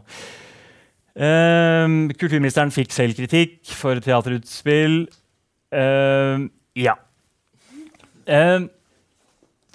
[1.18, 5.02] Ehm, kulturministeren fikk selv kritikk for teaterutspill.
[5.70, 6.46] Uh,
[6.78, 6.96] ja.
[8.26, 8.68] Uh,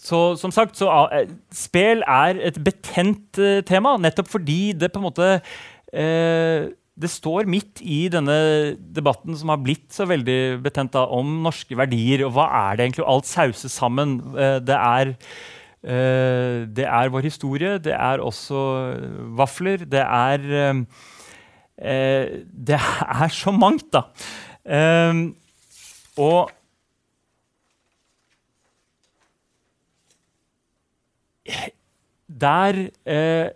[0.05, 1.21] så som sagt, så uh,
[1.55, 5.29] Spel er et betent eh, tema, nettopp fordi det på en måte
[5.95, 8.35] eh, det står midt i denne
[8.95, 12.23] debatten som har blitt så veldig betent da, om norske verdier.
[12.27, 13.07] Og hva er det egentlig?
[13.11, 14.15] Alt sauses sammen.
[14.31, 15.11] Eh, det, er,
[15.83, 17.75] eh, det er vår historie.
[17.83, 18.61] Det er også
[19.35, 19.83] vafler.
[19.83, 20.85] Det er
[21.77, 24.05] eh, Det er så mangt, da.
[24.65, 25.25] Eh,
[26.17, 26.51] og
[32.27, 33.49] der eh,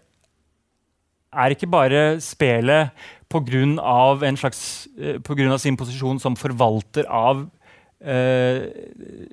[1.34, 2.90] er ikke bare spelet
[3.30, 3.62] pga.
[4.26, 7.48] en eh, på grunn av sin posisjon som forvalter av
[8.02, 8.70] eh,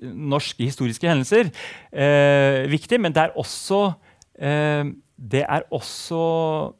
[0.02, 1.50] norske historiske hendelser
[1.92, 3.92] eh, viktig, men det er også
[4.38, 4.84] eh,
[5.16, 6.72] Det er også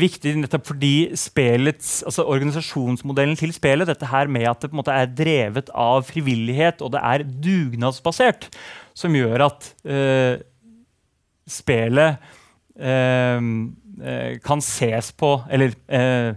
[0.00, 4.82] viktig nettopp fordi spelets, altså organisasjonsmodellen til spelet, dette her med at det på en
[4.82, 8.48] måte er drevet av frivillighet og det er dugnadsbasert,
[8.96, 10.38] som gjør at uh,
[11.46, 12.16] spelet
[12.80, 13.44] eh,
[14.02, 16.32] eh, kan ses på Eller uh,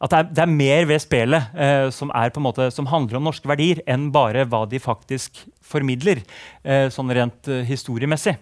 [0.00, 2.88] at det er, det er mer ved spelet eh, som, er på en måte, som
[2.88, 6.22] handler om norske verdier, enn bare hva de faktisk formidler,
[6.64, 8.38] eh, sånn rent eh, historiemessig.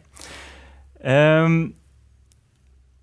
[1.02, 1.58] Ehm,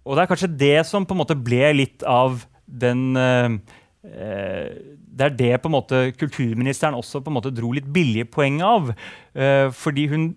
[0.06, 3.58] og det er kanskje det som på en måte ble litt av den eh,
[4.06, 4.70] eh,
[5.16, 8.62] Det er det på en måte kulturministeren også på en måte dro litt billige poeng
[8.62, 8.94] av.
[9.34, 10.36] eh, fordi hun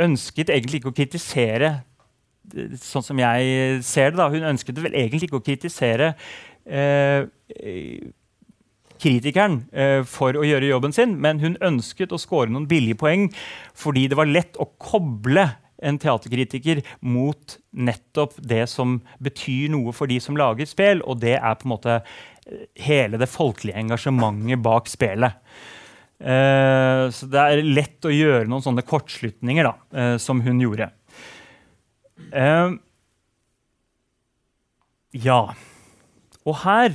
[0.00, 1.72] ønsket egentlig ikke å kritisere
[2.54, 4.18] eh, sånn som jeg ser det.
[4.18, 6.14] da, Hun ønsket vel egentlig ikke å kritisere
[6.66, 7.26] eh,
[9.00, 13.30] kritikeren eh, for å gjøre jobben sin, men hun ønsket å score noen billige poeng
[13.78, 15.46] fordi det var lett å koble
[15.82, 21.36] en teaterkritiker mot nettopp det som betyr noe for de som lager spill, og det
[21.38, 25.38] er på en måte eh, hele det folkelige engasjementet bak spelet.
[26.20, 30.90] Eh, så det er lett å gjøre noen sånne kortslutninger, da, eh, som hun gjorde.
[32.30, 32.74] Eh,
[35.24, 35.40] ja.
[36.44, 36.92] Og her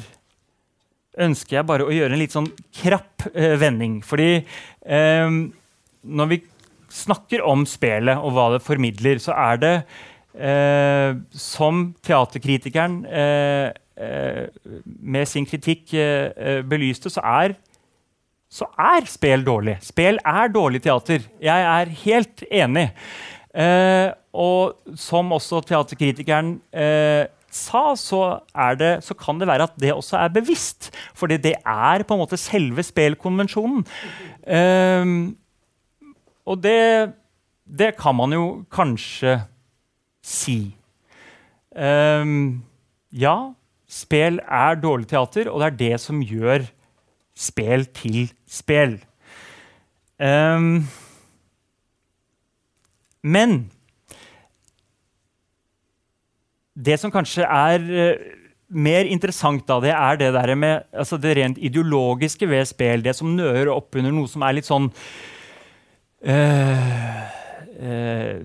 [1.26, 4.02] ønsker jeg bare å gjøre en litt sånn krapp vending.
[4.04, 4.44] Fordi
[4.86, 6.40] når vi
[6.96, 9.74] snakker om spelet og hva det formidler, så er det
[10.36, 14.44] eh, som teaterkritikeren eh, eh,
[14.86, 17.58] med sin kritikk eh, eh, belyste, så er
[18.56, 19.80] så er spel dårlig.
[19.84, 21.26] Spel er dårlig teater.
[21.44, 22.86] Jeg er helt enig.
[23.52, 26.54] Eh, og som også teaterkritikeren
[27.56, 28.22] sa, så,
[28.80, 30.92] det, så kan det være at det også er bevisst.
[31.18, 33.84] Fordi det er på en måte selve spelkonvensjonen.
[34.48, 35.04] Eh,
[36.46, 37.12] og det,
[37.66, 39.40] det kan man jo kanskje
[40.26, 40.76] si.
[41.76, 42.64] Um,
[43.12, 43.36] ja,
[43.90, 46.68] spel er dårlig teater, og det er det som gjør
[47.36, 49.00] spel til spel.
[50.22, 50.86] Um,
[53.26, 53.58] men
[56.76, 58.26] det som kanskje er uh,
[58.70, 63.04] mer interessant, da, det er det med altså det rent ideologiske ved spel.
[63.04, 64.92] Det som nører opp under noe som er litt sånn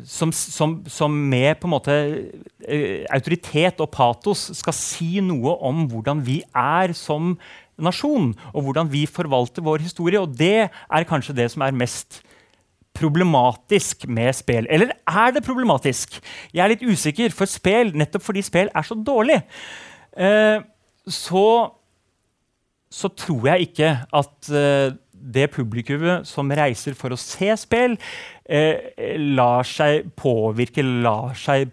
[0.04, 5.86] som, som, som, med på en måte uh, autoritet og patos skal si noe om
[5.88, 7.36] hvordan vi er som
[7.80, 10.20] nasjon, og hvordan vi forvalter vår historie.
[10.20, 12.20] Og det er kanskje det som er mest
[12.96, 14.66] problematisk med spill.
[14.70, 16.18] Eller er det problematisk?
[16.52, 19.38] Jeg er litt usikker, for spill, nettopp fordi spill er så dårlig,
[20.18, 20.58] eh,
[21.06, 21.46] så,
[22.90, 24.50] så tror jeg ikke at
[25.20, 27.96] det publikummet som reiser for å se spill,
[28.48, 31.70] eh, lar seg påvirke, lar seg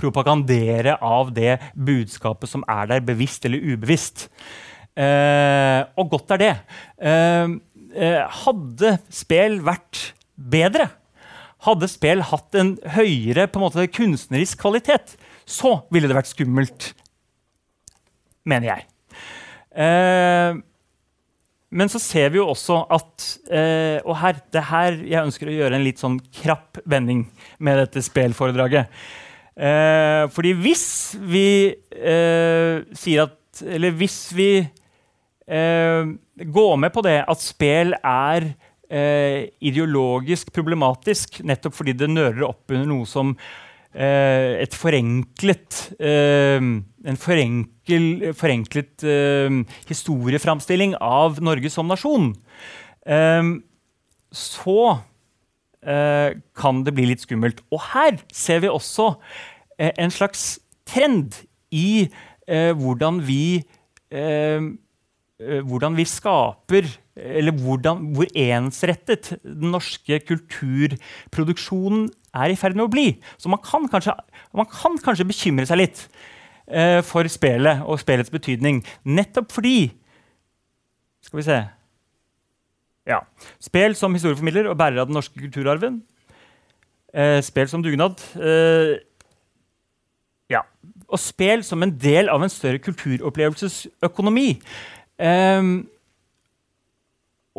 [0.00, 4.28] propagandere av det budskapet som er der, bevisst eller ubevisst.
[4.96, 6.54] Eh, og godt er det.
[6.98, 7.58] Eh,
[7.90, 10.90] eh hadde spill vært bedre,
[11.66, 16.92] hadde spill hatt en høyere på en måte, kunstnerisk kvalitet, så ville det vært skummelt,
[18.48, 18.86] mener jeg.
[19.70, 20.60] Eh,
[21.70, 25.54] men så ser vi jo også at eh, Og her, det her jeg ønsker å
[25.54, 27.24] gjøre en litt sånn krapp vending
[27.62, 28.90] med dette spelforedraget.
[29.54, 30.86] Eh, fordi hvis
[31.30, 36.10] vi eh, sier at Eller hvis vi eh,
[36.58, 38.50] går med på det at spel er
[38.90, 43.34] eh, ideologisk problematisk nettopp fordi det nører opp under noe som
[43.90, 48.04] et forenklet En forenkel,
[48.38, 49.02] forenklet
[49.88, 52.28] historieframstilling av Norge som nasjon,
[54.30, 54.78] så
[55.86, 57.62] eh, kan det bli litt skummelt.
[57.72, 59.12] Og her ser vi også
[59.78, 61.42] eh, en slags trend
[61.74, 62.08] i
[62.48, 63.60] eh, hvordan vi
[64.10, 64.70] eh,
[65.40, 66.88] eh, hvordan vi skaper
[67.20, 73.08] Eller hvordan, hvor ensrettet den norske kulturproduksjonen er i ferd med å bli.
[73.38, 74.14] Så man kan kanskje,
[74.56, 76.04] man kan kanskje bekymre seg litt
[76.70, 78.84] eh, for spelet og spillets betydning.
[79.04, 79.92] Nettopp fordi
[81.20, 81.58] Skal vi se
[83.08, 83.20] ja.
[83.60, 86.02] Spel som historieformidler og bærer av den norske kulturarven.
[87.14, 88.20] Eh, spel som dugnad.
[88.38, 88.98] Eh,
[90.50, 90.62] ja.
[91.08, 94.60] Og spel som en del av en større kulturopplevelsesøkonomi.
[95.18, 95.62] Eh,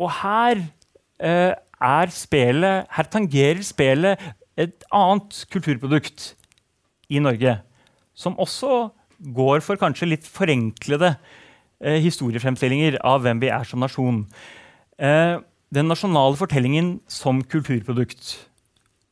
[0.00, 0.62] og her
[1.20, 4.18] eh, er spelet Her tangerer spelet
[4.60, 6.32] et annet kulturprodukt
[7.12, 7.58] i Norge,
[8.14, 8.90] som også
[9.32, 11.14] går for kanskje litt forenklede
[11.80, 14.24] eh, historiefremstillinger av hvem vi er som nasjon.
[14.98, 15.38] Eh,
[15.72, 18.34] den nasjonale fortellingen som kulturprodukt.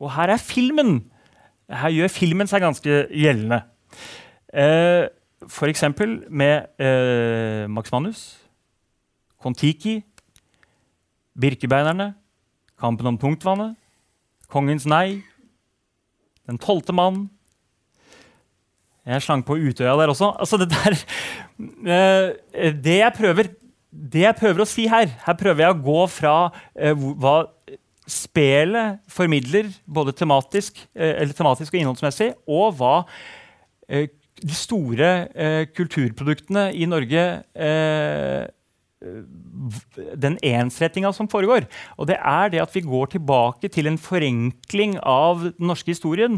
[0.00, 1.00] Og her er filmen.
[1.70, 3.62] Her gjør filmen seg ganske gjeldende.
[4.52, 5.08] Eh,
[5.46, 5.84] F.eks.
[6.28, 8.22] med eh, Max Manus,
[9.40, 10.02] Kon-Tiki,
[11.40, 12.14] Birkebeinerne,
[12.80, 13.76] Kampen om tungtvannet,
[14.50, 15.22] Kongens nei,
[16.50, 17.28] Den tolvte mann.
[19.06, 20.32] Jeg slang på Utøya der også.
[20.42, 20.98] Altså, det der
[21.94, 23.54] eh, Det jeg prøver
[23.90, 26.34] det jeg prøver å si her Her prøver jeg å gå fra
[26.78, 27.42] eh, hva
[28.10, 32.94] spelet formidler, både tematisk, eh, tematisk, og innholdsmessig, og hva
[33.86, 35.10] de store
[35.76, 37.22] kulturproduktene i Norge
[37.54, 38.50] eh,
[39.00, 41.64] den ensrettinga som foregår.
[41.96, 46.36] Og det er det at vi går tilbake til en forenkling av den norske historien.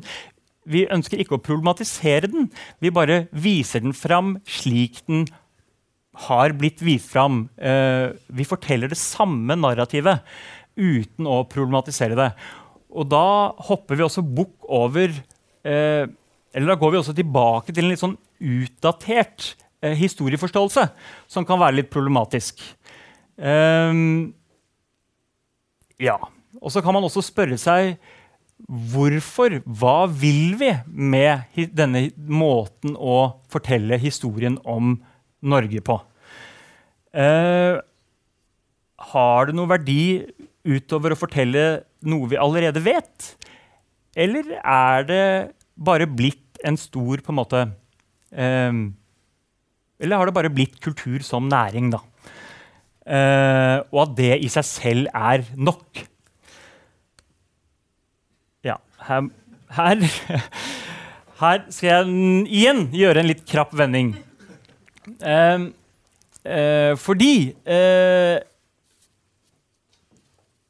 [0.63, 5.27] Vi ønsker ikke å problematisere den, vi bare viser den fram slik den
[6.29, 7.47] har blitt vist fram.
[7.57, 10.21] Eh, vi forteller det samme narrativet
[10.77, 12.31] uten å problematisere det.
[12.93, 15.09] Og da hopper vi også bukk over
[15.65, 16.05] eh,
[16.53, 20.87] Eller da går vi også tilbake til en litt sånn utdatert eh, historieforståelse,
[21.27, 22.63] som kan være litt problematisk.
[23.37, 24.33] Um,
[26.01, 26.19] ja.
[26.63, 27.97] Og så kan man også spørre seg
[28.63, 29.57] hvorfor?
[29.67, 35.01] Hva vil vi med denne måten å fortelle historien om
[35.43, 35.99] Norge på.
[37.13, 37.83] Uh,
[39.13, 40.23] har det noe verdi
[40.63, 43.33] utover å fortelle noe vi allerede vet?
[44.15, 45.25] Eller er det
[45.75, 47.63] bare blitt en stor på en måte
[48.31, 48.71] eh,
[50.03, 52.03] Eller har det bare blitt kultur som næring, da?
[53.03, 56.03] Eh, og at det i seg selv er nok?
[58.67, 58.77] Ja,
[59.09, 59.27] her,
[59.79, 60.05] her,
[61.43, 64.15] her skal jeg igjen gjøre en litt krapp vending.
[65.19, 65.67] Eh,
[66.47, 67.35] eh, fordi
[67.67, 68.39] eh,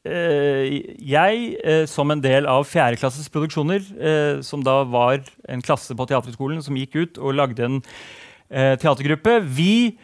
[0.08, 3.84] eh, jeg, eh, som en del av fjerdeklasses produksjoner,
[4.44, 7.82] som da var en klasse på Teaterhøgskolen som gikk ut og lagde en
[8.52, 9.98] eh, teatergruppe, vi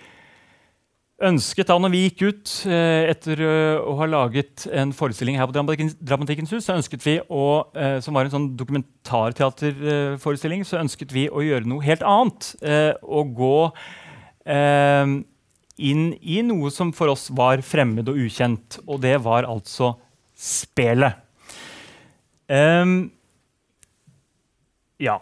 [1.29, 5.47] ønsket da når vi gikk ut eh, etter eh, å ha laget en forestilling her
[5.51, 11.11] på Dramatikkens, hus, så ønsket vi å, eh, som var en sånn dokumentarteaterforestilling, så ønsket
[11.15, 12.41] vi å gjøre noe helt annet.
[12.63, 13.73] Eh, å gå
[14.47, 15.07] eh,
[15.79, 19.97] inn i noe som for oss var fremmed og ukjent, og det var altså
[20.39, 21.13] spelet.
[22.49, 23.11] Um,
[25.03, 25.19] ja.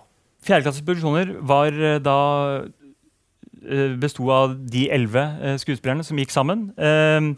[0.47, 2.19] Fjerdeklasses produksjoner var eh, da
[2.61, 2.69] eh,
[4.01, 6.69] besto av de elleve eh, skuespillerne som gikk sammen.
[6.79, 7.33] Ehm,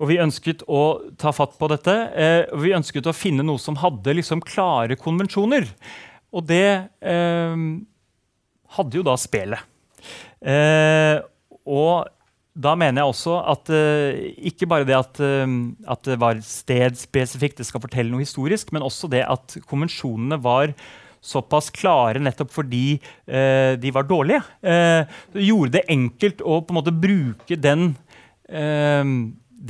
[0.00, 0.82] og vi ønsket å
[1.20, 1.94] ta fatt på dette.
[2.14, 5.68] eh, og vi ønsket å finne noe som hadde liksom klare konvensjoner.
[6.34, 6.90] Og det
[8.74, 9.62] hadde jo da spelet.
[10.42, 11.22] Eh,
[11.64, 12.10] og
[12.54, 14.14] da mener jeg også at uh,
[14.46, 15.54] ikke bare det at, uh,
[15.90, 20.74] at det var stedspesifikt, det skal fortelle noe historisk, men også det at konvensjonene var
[21.24, 24.42] såpass klare nettopp fordi eh, de var dårlige.
[24.60, 25.14] Eh,
[25.46, 27.94] gjorde det enkelt å på en måte bruke den,
[28.48, 29.04] eh,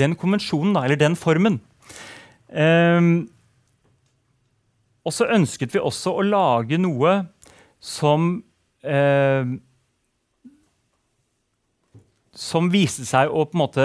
[0.03, 1.61] den konvensjonen, da, eller den formen.
[2.51, 3.13] Eh,
[5.05, 7.21] og så ønsket vi også å lage noe
[7.85, 8.43] som
[8.83, 9.55] eh,
[12.35, 13.85] som viste seg å på en måte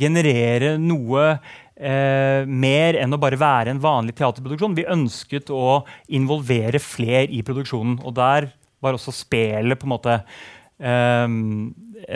[0.00, 1.36] generere noe
[1.80, 4.76] eh, mer enn å bare være en vanlig teaterproduksjon.
[4.78, 7.98] Vi ønsket å involvere fler i produksjonen.
[8.04, 11.26] Og der var også spelet på en måte eh,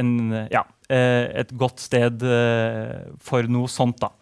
[0.01, 0.13] en,
[0.53, 4.01] ja, eh, et godt sted eh, for noe sånt.
[4.05, 4.13] da.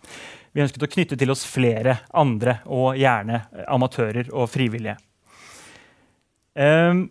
[0.52, 4.98] Vi ønsket å knytte til oss flere andre, og gjerne amatører og frivillige.
[6.52, 7.06] Um,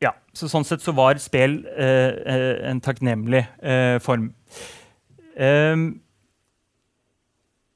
[0.00, 4.30] Ja, så Sånn sett så var spel eh, eh, en takknemlig eh, form.
[5.36, 6.00] Ehm,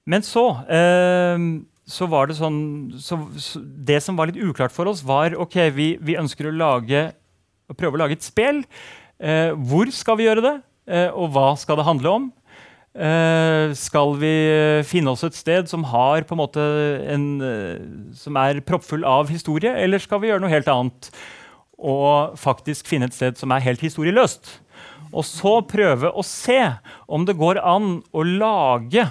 [0.09, 4.89] men så ehm, så var det sånn så, så Det som var litt uklart for
[4.89, 7.11] oss, var ok, vi, vi ønsker å lage
[7.69, 8.63] å prøve å lage et spel.
[9.21, 10.55] Eh, hvor skal vi gjøre det,
[10.89, 12.27] eh, og hva skal det handle om?
[12.95, 14.35] Eh, skal vi
[14.87, 16.59] finne oss et sted som har en
[17.17, 17.79] en, eh,
[18.15, 21.11] som er proppfull av historie, eller skal vi gjøre noe helt annet?
[21.79, 24.49] Og faktisk finne et sted som er helt historieløst.
[25.15, 26.59] Og så prøve å se
[27.07, 29.07] om det går an å lage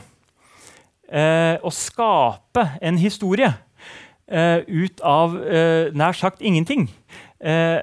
[1.07, 3.53] eh, og skape en historie
[4.27, 6.89] eh, ut av eh, nær sagt ingenting.
[7.39, 7.79] Eh,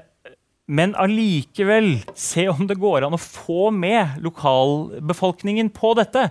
[0.71, 6.29] men allikevel se om det går an å få med lokalbefolkningen på dette.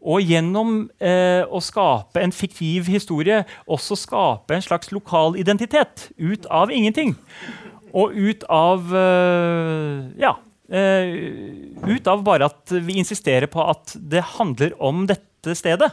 [0.00, 6.48] Og gjennom eh, å skape en fiktiv historie også skape en slags lokal identitet ut
[6.48, 7.14] av ingenting.
[7.94, 10.36] Og ut av eh, Ja.
[10.70, 11.14] eh,
[11.90, 15.90] ut av bare at vi insisterer på at det handler om dette stedet.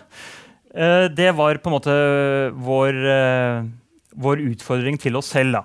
[0.75, 1.95] Eh, det var på en måte
[2.53, 2.99] vår,
[4.15, 5.63] vår utfordring til oss selv, da.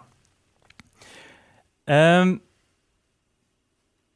[1.92, 2.37] Ehm,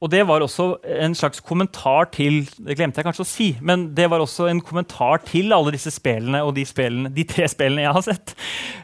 [0.07, 0.69] og det var også
[1.03, 4.63] en slags kommentar til Det glemte jeg kanskje å si, men det var også en
[4.63, 8.35] kommentar til alle disse spillene og de, spillene, de tre spillene jeg har sett.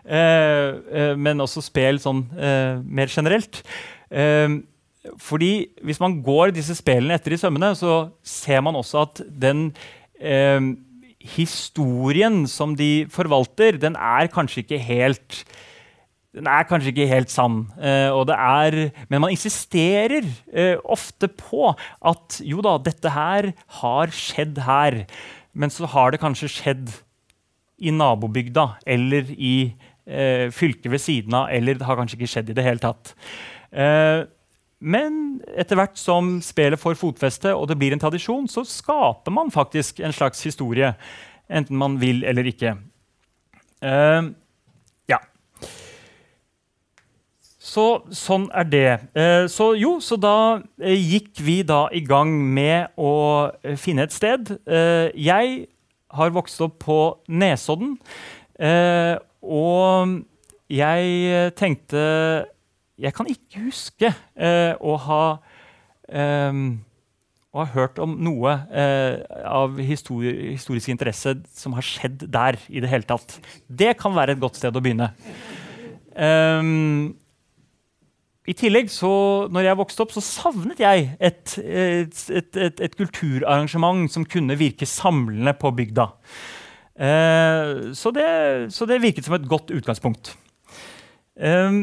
[0.03, 3.63] Uh, uh, men også spill sånn uh, mer generelt.
[5.23, 5.53] Fordi
[5.87, 9.71] hvis man går disse spillene etter i sømmene, så ser man også at den
[11.23, 15.41] historien som de forvalter, den er kanskje ikke helt
[16.33, 17.67] den er kanskje ikke helt sann.
[17.77, 24.59] eh, er, men man insisterer eh, ofte på at jo da, dette her har skjedd
[24.65, 25.05] her.
[25.53, 26.93] Men så har det kanskje skjedd
[27.83, 29.75] i nabobygda eller i
[30.07, 31.51] eh, fylket ved siden av.
[31.53, 33.13] Eller det har kanskje ikke skjedd i det hele tatt.
[33.73, 34.25] Eh,
[34.83, 39.53] men etter hvert som spelet får fotfeste og det blir en tradisjon, så skaper man
[39.55, 40.95] faktisk en slags historie.
[41.53, 42.75] Enten man vil eller ikke.
[43.83, 44.33] Eh,
[45.13, 45.21] ja.
[47.73, 48.89] Så sånn er det.
[49.17, 50.37] Eh, så jo, så da
[50.83, 53.13] eh, gikk vi da i gang med å
[53.63, 54.53] eh, finne et sted.
[54.69, 55.55] Jeg
[56.13, 56.99] har vokst opp på
[57.33, 57.97] Nesodden.
[59.43, 60.13] og
[60.69, 62.03] jeg tenkte
[63.01, 64.13] Jeg kan ikke huske
[64.79, 65.25] å ha
[66.09, 66.61] eh,
[67.53, 72.57] å ha hørt om noe eh, av histori historisk interesse som har skjedd der.
[72.69, 73.41] i det hele tatt.
[73.69, 75.13] Det kan være et godt sted å begynne.
[76.17, 77.13] Um,
[78.53, 79.13] i tillegg, så,
[79.53, 84.89] når jeg vokste opp, så savnet jeg et, et, et, et, kulturarrangement som kunne virke
[84.89, 86.09] samlende på bygda.
[86.93, 88.29] Eh, så, det,
[88.77, 90.35] så det virket som et godt utgangspunkt.
[91.41, 91.81] Eh,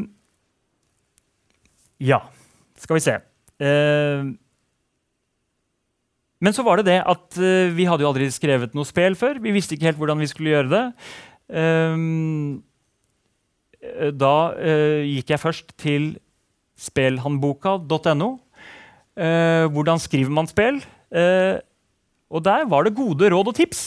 [2.06, 2.22] ja,
[2.80, 3.18] skal vi se.
[3.60, 4.30] Eh,
[6.40, 9.42] men så var det det at eh, vi hadde jo aldri skrevet noe spel før.
[9.44, 10.86] Vi visste ikke helt hvordan vi skulle gjøre det.
[11.60, 12.62] Ehm,
[13.82, 16.14] eh, da eh, gikk jeg først til
[16.80, 18.30] spelhandboka.no.
[19.20, 20.80] Eh, hvordan skriver man spill?
[21.12, 21.60] Eh,
[22.30, 23.84] og der var det gode råd og tips.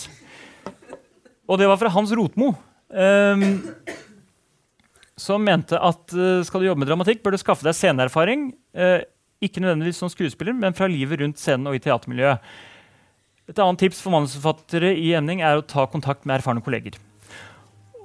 [1.49, 2.53] Og det var fra Hans Rotmo.
[2.93, 3.47] Eh,
[5.23, 8.53] som mente at eh, skal du jobbe med dramatikk, bør du skaffe deg sceneerfaring.
[8.75, 9.01] eh,
[9.43, 12.39] ikke nødvendigvis som skuespiller, men fra livet rundt scenen og i teatermiljøet.
[13.51, 16.95] Et annet tips for manusforfattere i emning er å ta kontakt med erfarne kolleger.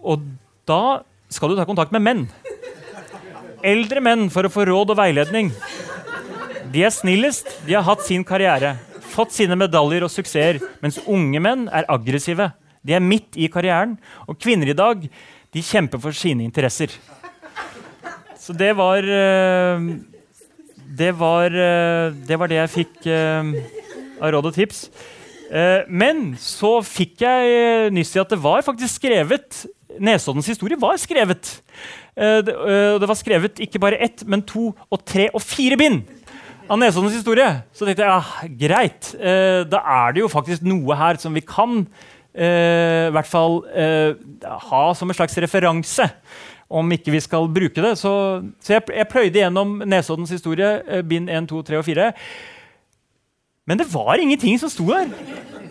[0.02, 0.24] Og
[0.66, 2.24] da skal du ta kontakt med menn.
[3.66, 5.50] Eldre menn for å få råd og veiledning.
[6.74, 8.76] De er snillest, de har hatt sin karriere,
[9.14, 12.52] fått sine medaljer og suksesser, mens unge menn er aggressive.
[12.86, 13.96] De er midt i karrieren,
[14.28, 15.08] og kvinner i dag
[15.54, 16.94] de kjemper for sine interesser.
[18.38, 19.88] Så det var eh,
[20.98, 23.50] det var, eh, det var det jeg fikk eh,
[24.22, 24.90] av råd og tips.
[25.88, 29.62] Men så fikk jeg nyss i at det var faktisk skrevet
[29.96, 31.62] Nesoddens historie var skrevet.
[32.18, 35.78] Eh, det, eh, det var skrevet ikke bare ett, men to og tre og fire
[35.80, 36.04] bind
[36.68, 37.48] av Nesoddens historie.
[37.74, 39.14] Så tenkte jeg ja, greit.
[39.16, 41.86] Eh, da er det jo faktisk noe her som vi kan
[42.38, 43.64] i hvert fall
[44.46, 46.06] ha som en slags referanse.
[46.70, 47.96] Om ikke vi skal bruke det.
[47.98, 48.12] Så,
[48.62, 52.12] så jeg, jeg pløyde gjennom Nesoddens historie, bind 1, 2, 3 og 4.
[53.68, 55.10] Men det var ingenting som sto der.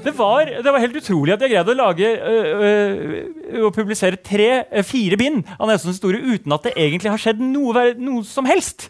[0.07, 2.11] Det var, det var helt utrolig at jeg greide å lage
[3.65, 4.51] og publisere tre,
[4.87, 8.87] fire bind av Nesoddens historie uten at det egentlig har skjedd noe, noe som helst.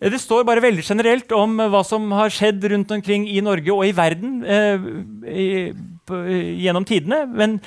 [0.00, 3.84] Det står bare veldig generelt om hva som har skjedd rundt omkring i Norge og
[3.84, 4.86] i verden eh,
[5.28, 5.48] i,
[6.08, 6.22] på,
[6.64, 7.26] gjennom tidene.
[7.28, 7.58] Men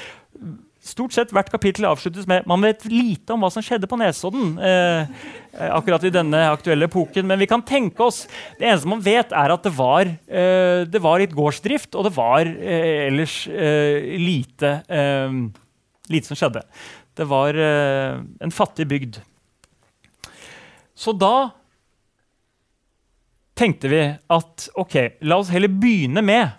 [0.83, 4.57] stort sett hvert kapittel avsluttes med man vet lite om hva som skjedde på Nesodden.
[4.59, 5.13] Eh,
[5.55, 8.27] eh, akkurat i denne aktuelle epoken, Men vi kan tenke oss
[8.59, 12.15] Det eneste man vet, er at det var, eh, det var litt gårdsdrift, og det
[12.15, 15.31] var eh, ellers eh, lite, eh,
[16.09, 16.63] lite som skjedde.
[17.15, 19.19] Det var en fattig bygd.
[20.97, 21.51] Så da
[23.53, 26.49] tenkte vi at ok, la oss heller begynne med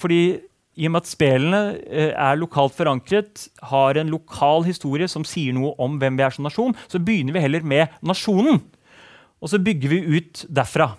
[0.00, 0.40] Fordi
[0.74, 5.54] i og med at spillene eh, er lokalt forankret, har en lokal historie som sier
[5.54, 8.60] noe om hvem vi er som nasjon, så begynner vi heller med nasjonen.
[9.42, 10.94] Og så bygger vi ut derfra.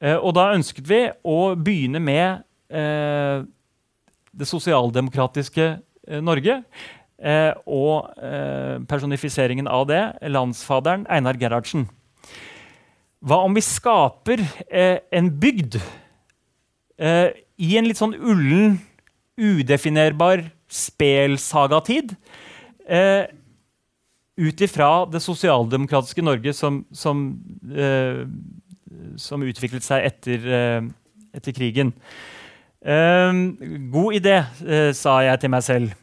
[0.00, 3.44] Eh, og da ønsket vi å begynne med eh,
[4.36, 5.74] det sosialdemokratiske
[6.22, 6.60] Norge.
[7.16, 11.86] Eh, og eh, personifiseringen av det, landsfaderen Einar Gerhardsen.
[13.26, 15.78] Hva om vi skaper en bygd
[17.00, 18.78] eh, i en litt sånn ullen,
[19.36, 22.16] udefinerbar spelsagatid?
[22.88, 23.26] Eh,
[24.36, 27.22] Ut ifra det sosialdemokratiske Norge som, som,
[27.72, 28.26] eh,
[29.16, 30.88] som utviklet seg etter, eh,
[31.38, 31.94] etter krigen.
[32.84, 33.32] Eh,
[33.94, 35.94] god idé, eh, sa jeg til meg selv.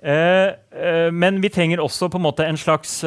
[0.00, 3.02] Eh, eh, men vi trenger også på en måte en slags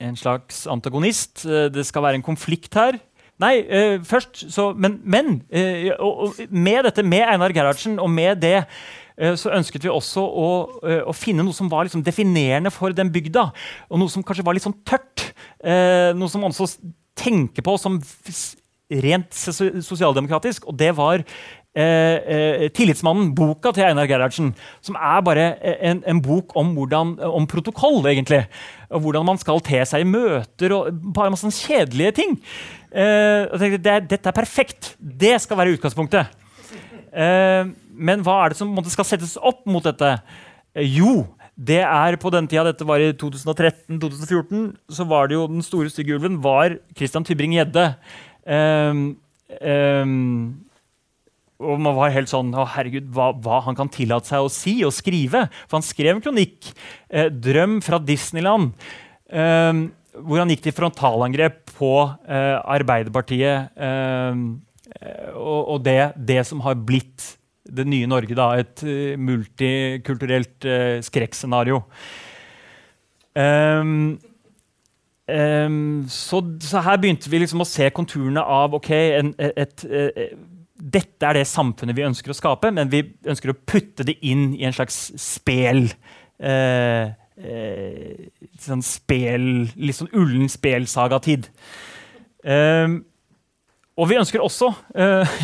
[0.00, 1.44] en slags antagonist.
[1.44, 2.96] Det skal være en konflikt her.
[3.42, 8.10] Nei, eh, først så Men, men eh, og, og med dette, med Einar Gerhardsen, og
[8.10, 10.50] med det eh, så ønsket vi også å,
[10.86, 13.48] eh, å finne noe som var liksom definerende for den bygda.
[13.90, 15.32] Og noe som kanskje var litt sånn tørt.
[15.64, 16.78] Eh, noe som man også
[17.18, 17.98] tenker på som
[19.02, 20.68] rent sosialdemokratisk.
[20.70, 21.24] Og det var
[21.74, 22.16] eh,
[22.64, 24.54] eh, 'Tillitsmannen', boka til Einar Gerhardsen.
[24.80, 28.46] Som er bare eh, en, en bok om, hvordan, om protokoll, egentlig.
[28.90, 32.38] Og hvordan man skal te seg i møter og bare masse kjedelige ting.
[32.94, 34.94] Eh, og tenkte, det, Dette er perfekt!
[34.98, 36.30] Det skal være utgangspunktet.
[37.14, 40.16] Eh, men hva er det som måte, skal settes opp mot dette?
[40.74, 45.62] Jo, det er på den tida, dette var i 2013-2014, så var det jo den
[45.62, 47.92] store stygge ulven var Christian Tybring-Gjedde.
[48.50, 49.04] Ehm,
[49.60, 50.63] ehm,
[51.62, 54.74] og man var helt sånn Å, herregud, hva, hva han kan tillate seg å si
[54.86, 55.46] og skrive.
[55.68, 56.72] For han skrev en kronikk,
[57.10, 58.74] eh, 'Drøm fra Disneyland',
[59.30, 59.84] eh,
[60.14, 61.94] hvor han gikk til frontalangrep på
[62.26, 64.44] eh, Arbeiderpartiet eh,
[65.34, 67.34] og, og det, det som har blitt
[67.64, 71.80] det nye Norge, da, et eh, multikulturelt eh, skrekkscenario.
[73.34, 74.20] Um,
[75.26, 80.36] um, så, så her begynte vi liksom å se konturene av ok, en, et, et,
[80.84, 84.52] dette er det samfunnet vi ønsker å skape, men vi ønsker å putte det inn
[84.58, 85.86] i en slags spel.
[86.38, 88.28] Eh, eh,
[88.60, 89.44] sånn spel
[89.78, 91.48] Litt sånn ullen spelsagatid.
[92.44, 92.98] Eh,
[93.94, 95.36] og vi ønsker også eh,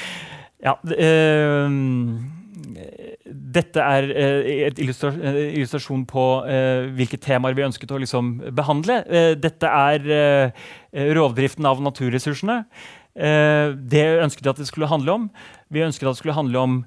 [0.66, 1.78] ja, eh,
[3.30, 9.00] dette er eh, et eh, illustrasjon på eh, hvilke temaer vi ønsket å liksom, behandle.
[9.06, 10.52] Eh, dette er
[11.14, 12.64] rovdriften av naturressursene.
[13.16, 15.28] Eh, det ønsket vi at det skulle handle om.
[15.70, 16.80] Vi ønsket at det skulle handle om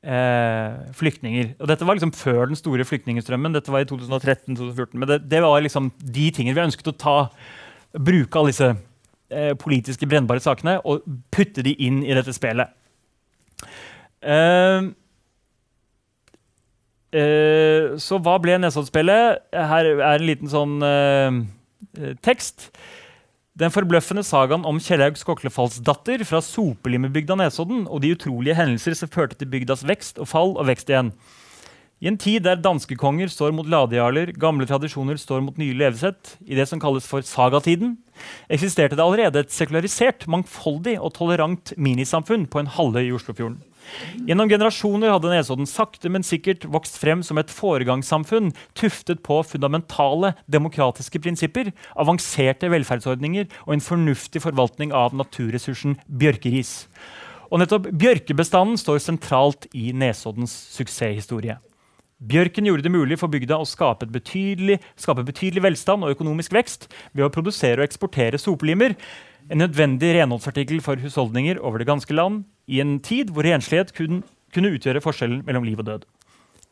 [0.00, 1.50] flyktninger.
[1.60, 3.52] Og dette var liksom før den store flyktningstrømmen.
[3.52, 4.94] Dette var i 2013-2014.
[4.96, 7.16] Men det, det, var liksom de tingene vi ønsket å ta,
[7.92, 8.70] bruke alle disse
[9.60, 12.72] politiske brennbare sakene og putte de inn i dette spillet.
[14.20, 14.88] Eh,
[17.16, 19.46] uh, så hva ble Nesoddspillet?
[19.54, 21.40] Her er en liten sånn uh,
[22.24, 22.68] tekst.
[23.60, 29.36] Den forbløffende sagaen om Kjellaug Skoklefallsdatter fra Sopelimebygda Nesodden og de utrolige hendelser som førte
[29.36, 31.10] til bygdas vekst og fall og vekst igjen.
[32.00, 36.56] I en tid der danskekonger står mot ladejarler, gamle tradisjoner står mot nye levesett, i
[36.56, 37.98] det som kalles for sagatiden,
[38.48, 43.60] eksisterte det allerede et sekularisert, mangfoldig og tolerant minisamfunn på en halvøy i Oslofjorden.
[44.28, 50.34] Gjennom generasjoner hadde Nesodden sakte, men sikkert vokst frem som et foregangssamfunn tuftet på fundamentale
[50.50, 56.84] demokratiske prinsipper, avanserte velferdsordninger og en fornuftig forvaltning av naturressursen bjørkeris.
[57.50, 61.58] Og nettopp bjørkebestanden står sentralt i Nesoddens suksesshistorie.
[62.20, 66.84] Bjørken gjorde det mulig for bygda å skape betydelig, skape betydelig velstand og økonomisk vekst
[67.16, 68.92] ved å produsere og eksportere sopelimer,
[69.50, 74.22] en nødvendig renholdsartikkel for husholdninger over det ganske land, i en tid hvor renslighet kunne,
[74.54, 76.08] kunne utgjøre forskjellen mellom liv og død.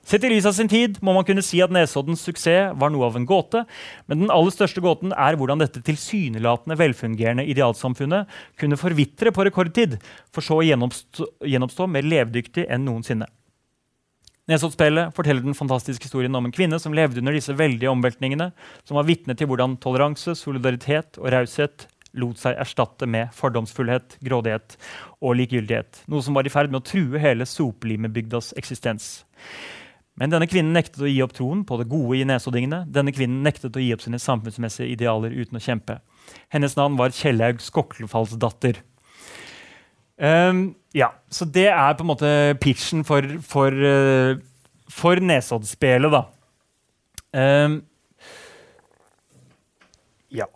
[0.08, 3.10] Sett i lys av sin tid må man kunne si at Nesoddens suksess var noe
[3.10, 3.64] av en gåte,
[4.08, 9.98] men den aller største gåten er hvordan dette tilsynelatende velfungerende idealsamfunnet kunne forvitre på rekordtid,
[10.32, 13.28] for så å gjenoppstå, gjenoppstå mer levedyktig enn noensinne.
[14.48, 18.48] Nesoddspillet forteller den fantastiske historien om en kvinne som levde under disse veldige omveltningene,
[18.88, 21.84] som var vitne til hvordan toleranse, solidaritet og raushet
[22.18, 24.78] lot seg erstatte med fordomsfullhet, grådighet
[25.20, 26.04] og likegyldighet.
[26.08, 29.18] Noe som var i ferd med å true hele soplimebygdas eksistens.
[30.18, 32.82] Men denne kvinnen nektet å gi opp troen på det gode i nesoddingene.
[32.90, 36.00] Denne kvinnen nektet å gi opp sine samfunnsmessige idealer uten å kjempe.
[36.52, 38.80] Hennes navn var Kjellaug Skoklefallsdatter.
[40.18, 44.40] Um, ja, så det er på en måte pitchen for, for, uh,
[44.90, 46.24] for Nesoddspillet, da.
[47.38, 47.78] Um,
[50.34, 50.50] ja.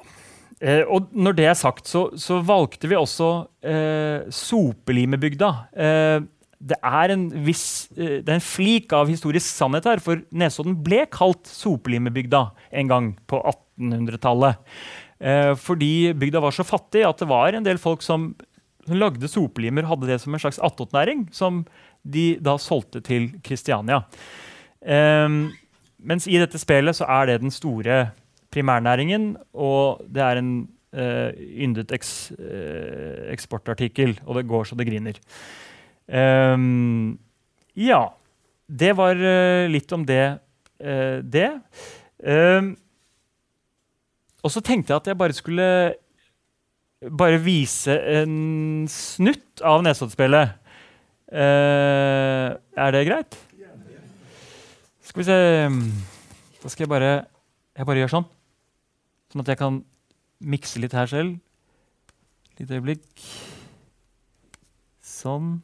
[0.62, 3.30] Eh, og når det er sagt, så, så valgte vi også
[3.66, 5.50] eh, Sopelimebygda.
[5.74, 6.22] Eh,
[6.62, 7.64] det er en viss,
[7.96, 12.44] eh, det er en flik av historisk sannhet her, for Nesodden ble kalt Sopelimebygda
[12.78, 14.62] en gang på 1800-tallet.
[15.22, 18.32] Eh, fordi bygda var så fattig at det var en del folk som,
[18.90, 21.64] lagde sopelimer, hadde det som en slags attåtnæring, som
[22.02, 24.04] de da solgte til Kristiania.
[24.82, 25.28] Eh,
[26.02, 28.12] mens i dette spillet så er det den store
[28.52, 30.52] primærnæringen, og det er en
[30.96, 35.20] uh, yndet eks, uh, eksportartikkel, og det går så det griner.
[36.06, 37.18] Um,
[37.78, 38.04] ja.
[38.68, 40.38] Det var uh, litt om det.
[41.32, 41.50] det.
[42.24, 42.72] Um,
[44.42, 45.66] og så tenkte jeg at jeg bare skulle
[47.18, 50.58] bare vise en snutt av Nesoddspillet.
[51.32, 53.38] er det greit?
[55.02, 55.38] Skal vi se
[56.62, 57.12] Da skal jeg bare
[57.76, 58.26] Jeg bare gjør sånn.
[59.32, 59.80] Sånn at jeg kan
[60.44, 61.38] mikse litt her selv.
[62.58, 63.06] Litt øyeblikk.
[65.00, 65.54] Sånn.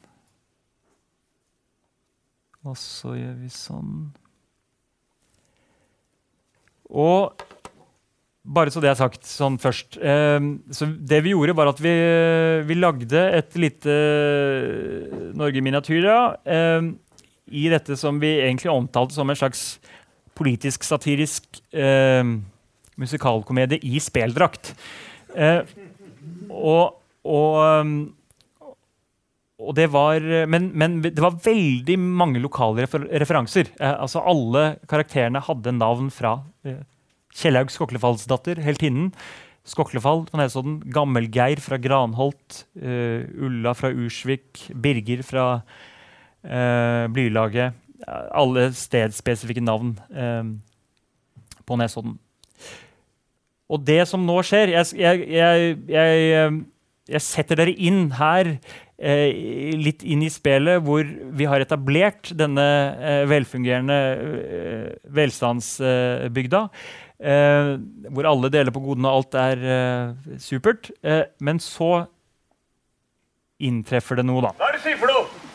[2.64, 3.92] Og så gjør vi sånn.
[6.88, 7.44] Og
[8.48, 10.00] bare så det er sagt sånn først.
[10.00, 10.40] Eh,
[10.72, 11.92] så det vi gjorde, var at vi,
[12.64, 13.96] vi lagde et lite
[15.36, 16.92] Norge miniatyra eh,
[17.52, 19.74] i dette som vi egentlig omtalte som en slags
[20.38, 22.38] politisk-satirisk eh,
[23.00, 24.74] musikalkomedie i speldrakt.
[25.36, 25.62] Eh,
[26.48, 27.96] og, og, um,
[29.58, 33.72] og, det var men, men, det var veldig mange lokale refer referanser.
[33.80, 36.80] Eh, altså Alle karakterene hadde navn fra eh,
[37.38, 39.12] Kjellaug Skoklefallsdatter, heltinnen.
[39.68, 47.76] Skoklefall på Nesodden, Gammelgeir fra Granholt, uh, Ulla fra Ursvik, Birger fra uh, Blylaget.
[48.08, 50.40] Alle stedspesifikke navn uh,
[51.68, 52.16] på Nesodden.
[53.68, 56.52] Og det som nå skjer Jeg, jeg, jeg, jeg,
[57.12, 61.04] jeg setter dere inn her eh, litt inn i spillet hvor
[61.36, 62.64] vi har etablert denne
[62.96, 64.86] eh, velfungerende eh,
[65.18, 66.62] velstandsbygda.
[67.18, 67.72] Eh,
[68.14, 70.92] hvor alle deler på godene, og alt er eh, supert.
[71.02, 72.06] Eh, men så
[73.58, 74.54] inntreffer det noe, da.
[74.54, 75.46] Hva er det du sier for noe?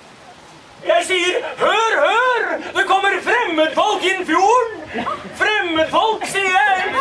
[0.83, 2.47] Jeg sier 'hør, hør'!
[2.75, 4.82] Det kommer fremmedfolk inn fjorden!
[4.93, 6.93] Fremmedfolk, sier jeg!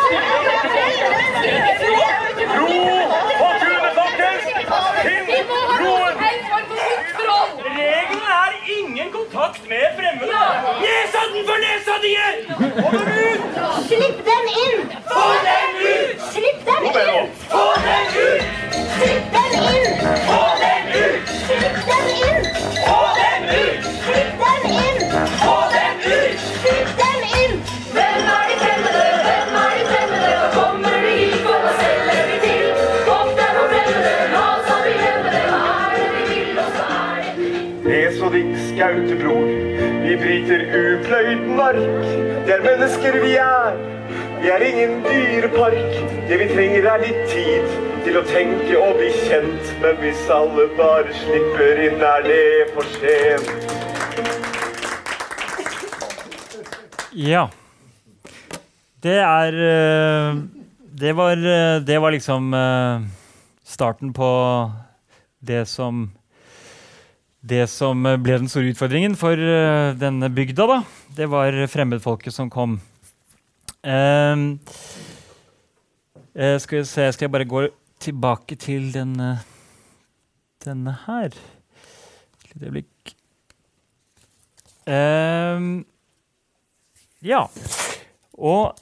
[2.57, 2.77] Ro
[3.39, 4.43] på tunet, folkens!
[5.03, 5.27] Finn
[5.81, 6.15] roen!
[7.75, 10.41] Regelen er ingen kontakt med fremmede.
[10.81, 12.13] Nesa den for nesa di!
[12.79, 13.41] Få den ut!
[13.91, 14.81] Slipp dem inn!
[15.11, 16.17] Få dem ut!
[16.33, 17.29] Slipp dem inn!
[17.53, 18.43] Få dem ut!
[18.95, 19.85] Slipp dem inn!
[20.31, 21.21] Få dem ut!
[21.45, 22.41] Slipp dem inn!
[22.87, 23.81] Få dem ut!
[24.07, 24.99] Slipp dem inn!
[25.45, 26.42] Få dem ut!
[42.73, 43.75] Mennesker vi er,
[44.41, 45.97] vi er ingen dyrepark.
[46.29, 47.73] Det vi trenger er litt tid
[48.05, 49.73] til å tenke og bli kjent.
[49.83, 53.51] Men hvis alle bare slipper inn, er det for sent.
[57.13, 57.45] Ja.
[59.03, 60.41] Det er eh,
[61.03, 63.05] Det var, eh, det var liksom eh,
[63.63, 64.31] starten på
[65.43, 66.07] det som
[67.43, 70.79] det som ble den store utfordringen for eh, denne bygda, da,
[71.17, 72.79] det var fremmedfolket som kom.
[73.83, 74.35] Eh,
[76.33, 77.67] skal vi se Skal jeg bare gå
[77.99, 79.35] tilbake til denne
[80.63, 81.35] denne her.
[82.55, 83.13] Et øyeblikk.
[84.87, 85.83] Uh,
[87.23, 87.45] ja.
[88.33, 88.77] Og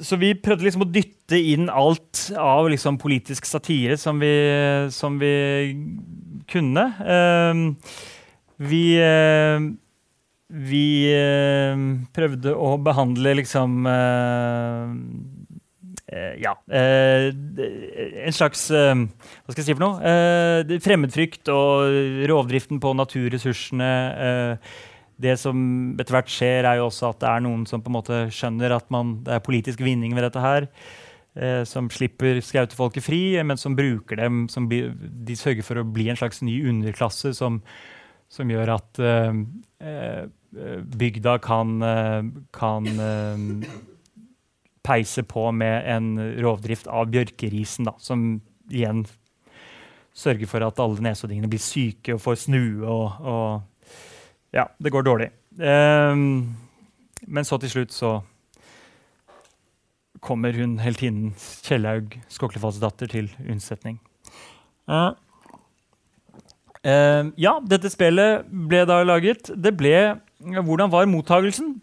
[0.00, 4.32] Så vi prøvde liksom å dytte inn alt av liksom politisk satire som vi,
[4.92, 5.32] som vi
[6.52, 6.84] kunne.
[7.00, 7.74] Uh,
[8.60, 9.60] vi uh,
[10.46, 11.74] vi uh,
[12.14, 14.92] prøvde å behandle liksom eh,
[16.38, 16.52] Ja.
[16.70, 19.98] eh, en slags Hva skal jeg si for noe?
[20.06, 23.90] Eh, fremmedfrykt og rovdriften på naturressursene.
[25.22, 25.58] Det som
[25.96, 28.74] etter hvert skjer, er jo også at det er noen som på en måte skjønner
[28.76, 30.68] at man, det er politisk vinning ved dette her.
[31.36, 35.84] Eh, som slipper skautefolket fri, men som bruker dem som bli, De sørger for å
[35.88, 37.60] bli en slags ny underklasse som,
[38.32, 39.42] som gjør at eh,
[39.84, 40.24] eh,
[40.96, 43.76] bygda kan, eh, kan eh,
[44.86, 46.10] peise på med en
[46.40, 48.28] rovdrift av bjørkerisen, da, som
[48.72, 49.04] igjen
[50.16, 53.75] sørger for at alle nesoddingene blir syke og får snue og, og
[54.56, 55.28] Ja, det går dårlig.
[55.60, 56.56] Ehm,
[57.26, 58.18] men så til slutt så
[60.24, 61.34] kommer hun heltinnen
[61.66, 63.98] Kjellaug Skoklefalls-datter til unnsetning.
[64.88, 65.10] Eh,
[66.82, 69.52] eh, ja, dette spillet ble da laget.
[69.54, 69.96] Det ble
[70.36, 71.78] Hvordan var mottagelsen?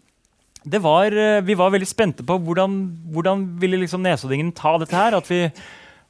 [0.64, 2.76] Var, eh, vi var veldig spente på hvordan,
[3.12, 5.14] hvordan ville liksom Nesoddingen ta dette her.
[5.18, 5.50] At vi,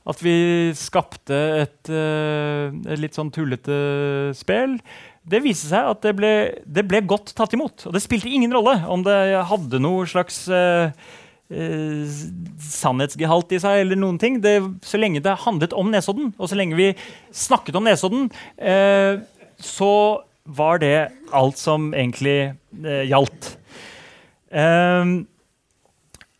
[0.06, 1.34] at vi skapte
[1.64, 4.78] et, eh, et litt sånn tullete spill.
[5.24, 6.32] Det viste seg at det ble,
[6.64, 7.86] det ble godt tatt imot.
[7.88, 9.16] Og det spilte ingen rolle om det
[9.48, 10.92] hadde noe slags uh,
[11.48, 12.18] uh,
[12.60, 14.42] sannhetsgehalt i seg, eller noen ting.
[14.44, 16.90] Det, så lenge det handlet om Nesodden, og så lenge vi
[17.32, 18.28] snakket om Nesodden,
[18.60, 19.24] uh,
[19.64, 19.94] så
[20.44, 20.96] var det
[21.32, 22.52] alt som egentlig
[23.08, 23.54] gjaldt.
[24.54, 25.24] Ehm,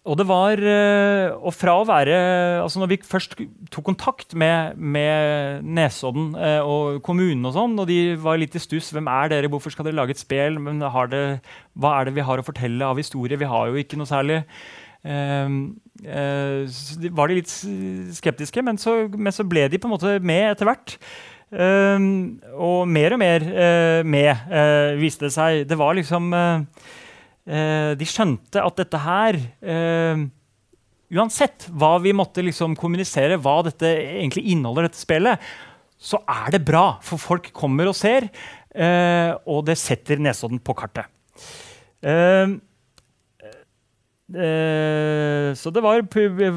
[0.05, 2.17] og det var eh, Og fra å være
[2.61, 3.39] altså Når vi først
[3.73, 8.63] tok kontakt med, med Nesodden eh, og kommunen, og sånn, og de var litt i
[8.63, 9.51] stuss Hvem er dere?
[9.53, 10.61] Hvorfor skal dere lage et spel?
[10.61, 13.41] Men det, hva er det vi har å fortelle av historie?
[13.41, 14.43] Vi har jo ikke noe særlig.
[15.05, 15.69] Uh,
[16.07, 17.51] uh, var de litt
[18.17, 20.97] skeptiske, men så, men så ble de på en måte med etter hvert.
[21.53, 21.99] Uh,
[22.57, 25.65] og mer og mer eh, med, eh, viste det seg.
[25.69, 27.04] Det var liksom eh, eh,
[27.45, 30.23] De skjønte at dette her eh,
[31.15, 35.43] Uansett hva vi måtte liksom kommunisere, hva dette egentlig inneholder, dette spillet,
[36.01, 36.97] så er det bra.
[37.05, 38.27] For folk kommer og ser,
[38.75, 41.07] eh, og det setter Nesodden på kartet.
[44.33, 46.01] Eh, så det var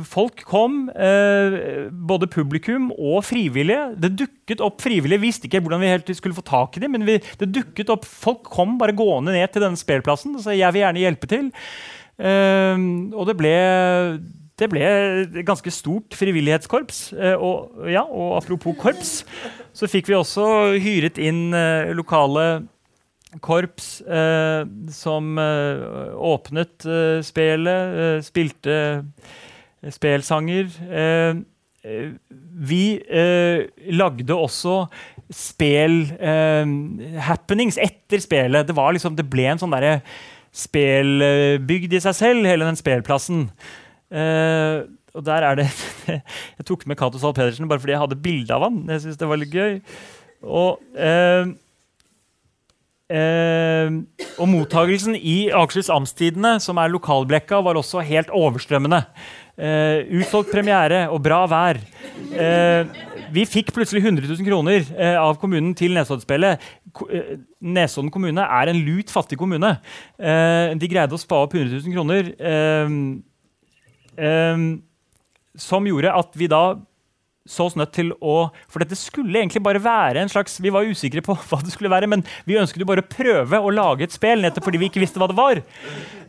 [0.07, 3.99] Folk kom, eh, både publikum og frivillige.
[3.99, 5.19] Det dukket opp frivillige.
[5.19, 7.89] Vi visste ikke hvordan vi helt skulle få tak i dem, men vi, det dukket
[7.89, 11.27] opp folk kom bare gående ned til denne spillplassen og sa jeg vil gjerne hjelpe
[11.27, 11.51] til.
[12.17, 12.77] Eh,
[13.13, 13.53] og det ble,
[14.57, 17.11] det ble et ganske stort frivillighetskorps.
[17.19, 19.25] Eh, og, ja, og apropos korps,
[19.75, 20.47] så fikk vi også
[20.79, 22.63] hyret inn eh, lokale
[23.43, 24.63] korps eh,
[24.93, 25.77] som eh,
[26.15, 29.01] åpnet eh, spelet, eh, spilte eh,
[29.93, 30.65] spelsanger.
[30.87, 31.35] Eh,
[32.67, 32.99] vi
[33.95, 34.89] lagde også
[35.31, 38.67] spel-happenings etter spelet.
[38.67, 40.01] Det, liksom, det ble en sånn derre
[40.51, 43.47] spelbygd i seg selv, hele den spelplassen.
[44.11, 45.69] Og der er det
[46.57, 48.83] Jeg tok med Cato Zahl Pedersen bare fordi jeg hadde bilde av han.
[48.91, 49.73] Jeg synes det var litt gøy.
[50.43, 50.83] Og
[53.09, 53.89] eh,
[54.37, 59.03] og mottagelsen i Akershus Amtstidene, som er lokalblekka, var også helt overstrømmende.
[59.57, 61.79] Eh, utsolgt premiere og bra vær.
[62.37, 62.91] Eh,
[63.33, 66.61] vi fikk plutselig 100 000 kroner eh, av kommunen til Nesodden-spillet.
[66.95, 67.33] Ko- eh,
[67.65, 69.73] Nesodden kommune er en lut fattig kommune.
[70.19, 72.29] Eh, de greide å spa opp 100 000 kroner.
[75.57, 76.61] Som gjorde at vi da
[77.49, 80.87] så oss nødt til å For dette skulle egentlig bare være en slags Vi var
[80.87, 84.07] usikre på hva det skulle være, men vi ønsket jo bare å prøve å lage
[84.07, 85.63] et spill nettopp fordi vi ikke visste hva det var.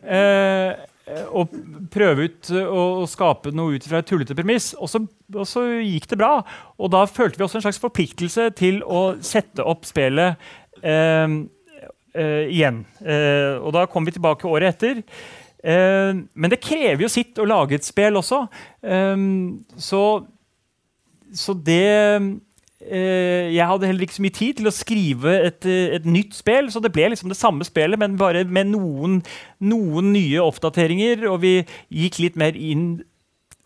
[0.08, 0.86] Eh,
[1.32, 1.52] og
[1.92, 4.72] prøve ut eh, å skape noe ut fra et tullete premiss.
[4.78, 6.38] Og og så gikk det bra.
[6.80, 10.38] Og da følte vi også en slags forpliktelse til å sette opp spillet
[10.82, 11.34] eh,
[12.14, 12.84] eh, igjen.
[13.04, 15.02] Eh, og da kom vi tilbake året etter.
[15.58, 18.44] Eh, men det krever jo sitt å lage et spill også.
[19.88, 20.02] Så
[21.34, 21.82] så det
[22.80, 26.36] eh, Jeg hadde heller ikke så mye tid til å skrive et, eh, et nytt
[26.38, 29.20] spill, så det ble liksom det samme spillet, men bare med noen,
[29.60, 31.26] noen nye oppdateringer.
[31.32, 31.54] Og vi
[31.90, 33.02] gikk litt mer inn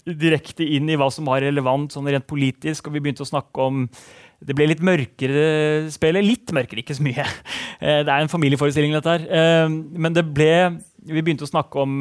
[0.03, 3.69] direkte inn i hva som var relevant sånn rent politisk, og vi begynte å snakke
[3.69, 3.85] om
[4.43, 5.45] det ble litt mørkere
[5.95, 6.27] spillet.
[6.27, 7.27] Litt mørkere, ikke så mye.
[7.83, 9.69] Eh, Det er en familieforestilling, dette her.
[9.99, 11.97] Men det ble Vi begynte å snakke om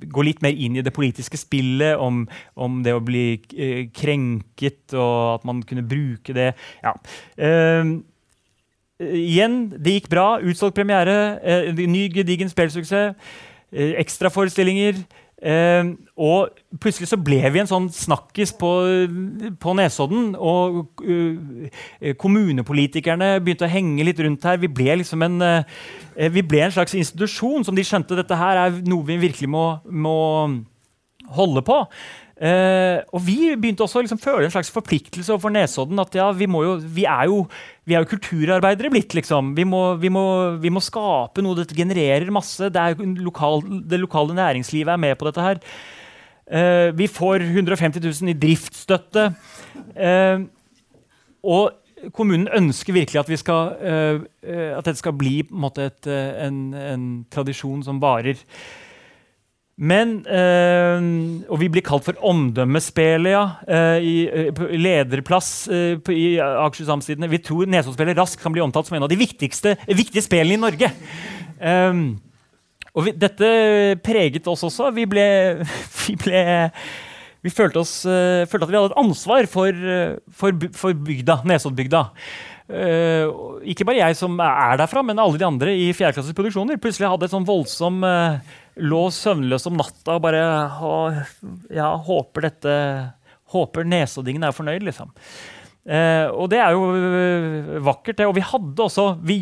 [0.00, 2.24] Gå litt mer inn i det politiske spillet, om,
[2.54, 6.50] om det å bli eh, krenket, og at man kunne bruke det.
[6.84, 6.94] Ja.
[7.38, 7.94] Eh,
[9.00, 10.28] igjen, det gikk bra.
[10.42, 11.38] Utsolgt premiere.
[11.42, 13.14] Eh, ny gedigen spillsuksess.
[13.74, 15.02] Eh, Ekstraforestillinger.
[15.44, 18.70] Eh, og plutselig så ble vi en sånn snakkis på,
[19.60, 20.32] på Nesodden.
[20.40, 21.68] Og uh,
[22.20, 24.60] kommunepolitikerne begynte å henge litt rundt her.
[24.62, 28.62] Vi ble liksom en, uh, vi ble en slags institusjon som de skjønte dette her
[28.62, 30.18] er noe vi virkelig må, må
[31.34, 31.82] holde på.
[32.34, 36.00] Eh, og vi begynte også å liksom føle en slags forpliktelse overfor Nesodden.
[36.02, 37.44] At ja, vi, jo, vi, er jo,
[37.86, 39.52] vi er jo kulturarbeidere blitt, liksom.
[39.58, 40.24] Vi må, vi, må,
[40.58, 41.60] må skape noe.
[41.60, 42.70] Dette genererer masse.
[42.74, 42.88] Det,
[43.22, 45.62] lokal, det lokale næringslivet er med på dette her.
[46.44, 49.30] Uh, vi får 150 000 i driftsstøtte.
[49.96, 50.44] Uh,
[51.44, 53.78] og kommunen ønsker virkelig at, vi skal,
[54.44, 56.08] at dette skal bli en, måte et,
[56.44, 58.42] en, en tradisjon som varer.
[59.74, 61.06] Men eh,
[61.50, 63.44] Og vi blir kalt for Omdømmespelet, ja.
[63.66, 65.48] eh, i, eh, lederplass
[66.04, 67.30] på, i Akershus Amtstidende.
[67.32, 70.62] Vi tror Nesodden-spillet raskt kan bli omtalt som en av de viktigste, viktige spillene i
[70.62, 70.92] Norge.
[71.58, 72.04] Eh,
[72.94, 73.50] og vi, dette
[74.06, 74.92] preget oss også.
[74.94, 75.26] Vi ble,
[76.06, 76.46] vi ble
[77.44, 77.98] vi følte, oss,
[78.48, 79.80] følte at vi hadde et ansvar for,
[80.32, 82.06] for, for bygda, Nesoddbygda.
[82.64, 83.28] Eh,
[83.68, 86.80] ikke bare jeg som er derfra, men alle de andre i fjerdeklasses produksjoner.
[86.80, 90.44] Plutselig hadde et sånn voldsom eh, Lå søvnløs om natta og bare
[91.72, 92.78] Ja, håper dette
[93.54, 95.12] Håper nesoddingen er fornøyd, liksom.
[95.84, 98.26] Eh, og det er jo øh, vakkert, det.
[98.26, 99.36] Og vi hadde også vi,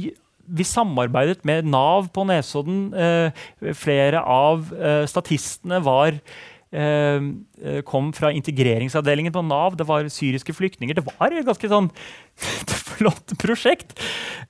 [0.45, 2.91] vi samarbeidet med Nav på Nesodden.
[2.93, 3.45] Eh,
[3.79, 7.31] flere av eh, statistene var eh,
[7.63, 9.79] eh, kom fra integreringsavdelingen på Nav.
[9.79, 10.99] Det var syriske flyktninger.
[10.99, 11.89] Det var et ganske sånn
[12.99, 13.97] flott prosjekt.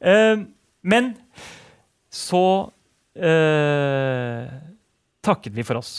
[0.01, 0.43] Eh,
[0.83, 1.15] men
[2.13, 2.45] så
[3.15, 4.49] eh,
[5.25, 5.93] takket vi for oss.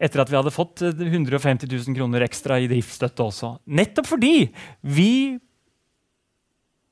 [0.00, 3.54] Etter at vi hadde fått eh, 150 000 kroner ekstra i driftsstøtte også.
[3.68, 4.34] Nettopp fordi
[4.80, 5.12] vi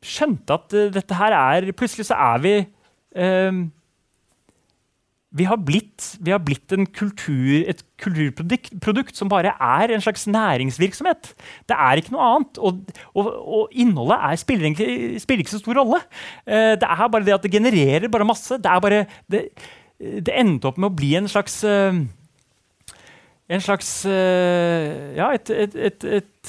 [0.04, 3.64] skjønte at eh, dette her er Plutselig så er vi eh,
[5.38, 10.24] vi har blitt, vi har blitt kultur, et kulturprodukt produkt som bare er en slags
[10.24, 11.34] næringsvirksomhet.
[11.68, 12.60] Det er ikke noe annet.
[12.64, 12.78] Og,
[13.12, 13.28] og,
[13.58, 16.00] og innholdet er, spiller, ikke, spiller ikke så stor rolle.
[16.48, 18.56] Eh, det er bare det at det genererer bare masse.
[18.56, 19.44] Det, er bare, det,
[19.98, 21.94] det endte opp med å bli en slags eh,
[23.48, 26.04] en slags eh, Ja, et, et, et,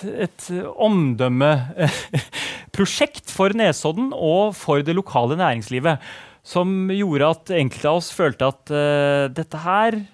[0.06, 5.97] et, omdømmeprosjekt for Nesodden og for det lokale næringslivet.
[6.43, 10.06] Som gjorde at enkelte av oss følte at uh, dette her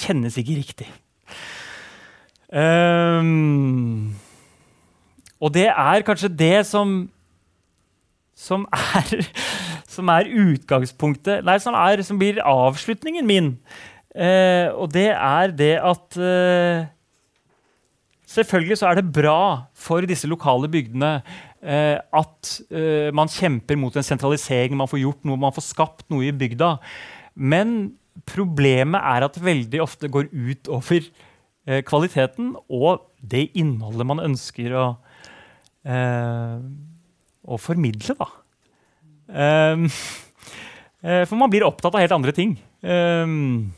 [0.00, 0.88] kjennes ikke riktig.
[2.50, 4.14] Um,
[5.38, 7.10] og det er kanskje det som
[8.40, 9.26] som er,
[10.00, 13.52] som er utgangspunktet Nei, som, er, som blir avslutningen min.
[14.10, 16.88] Eh, og det er det at eh,
[18.30, 21.16] Selvfølgelig så er det bra for disse lokale bygdene
[21.66, 26.06] eh, at eh, man kjemper mot en sentralisering, man får gjort noe, man får skapt
[26.14, 26.76] noe i bygda.
[27.34, 27.96] Men
[28.30, 34.22] problemet er at det veldig ofte går ut over eh, kvaliteten og det innholdet man
[34.22, 34.86] ønsker å,
[35.90, 36.54] eh,
[37.50, 38.30] å formidle, da.
[39.30, 39.86] Ehm,
[41.02, 42.56] eh, for man blir opptatt av helt andre ting.
[42.82, 43.70] Ehm,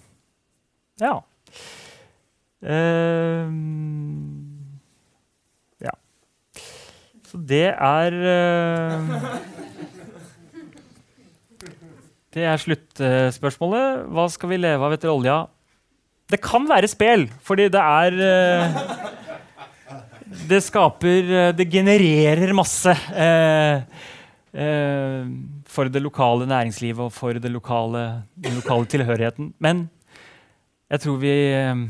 [1.03, 1.17] ja.
[2.63, 3.59] Ehm,
[5.83, 5.95] ja.
[7.29, 9.01] Så det er eh,
[12.33, 14.07] Det er sluttspørsmålet.
[14.09, 15.43] Hva skal vi leve av etter olja?
[16.33, 18.79] Det kan være spel, fordi det er eh,
[20.49, 23.83] Det skaper Det genererer masse eh,
[24.55, 25.25] eh,
[25.69, 29.53] for det lokale næringslivet og for lokale, den lokale tilhørigheten.
[29.59, 29.89] Men
[30.91, 31.89] jeg tror vi eh,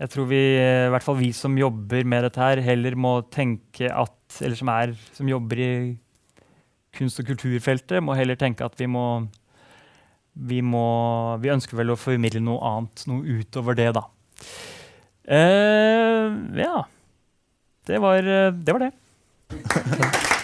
[0.00, 3.20] Jeg tror vi, eh, i hvert fall vi som jobber med dette her, heller må
[3.30, 5.98] tenke at Eller som, er, som jobber i
[6.96, 9.26] kunst- og kulturfeltet, må heller tenke at vi må
[10.32, 14.04] vi, må, vi ønsker vel å formidle noe annet, noe utover det, da.
[15.26, 16.30] Eh,
[16.62, 16.84] ja.
[17.86, 18.72] Det var eh, det.
[18.72, 18.92] Var det.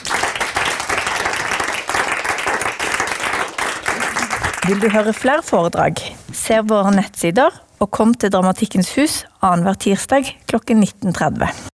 [4.67, 6.01] Vil du høre flere foredrag?
[6.35, 11.76] Se våre nettsider og kom til Dramatikkens hus annenhver tirsdag klokken 19.30.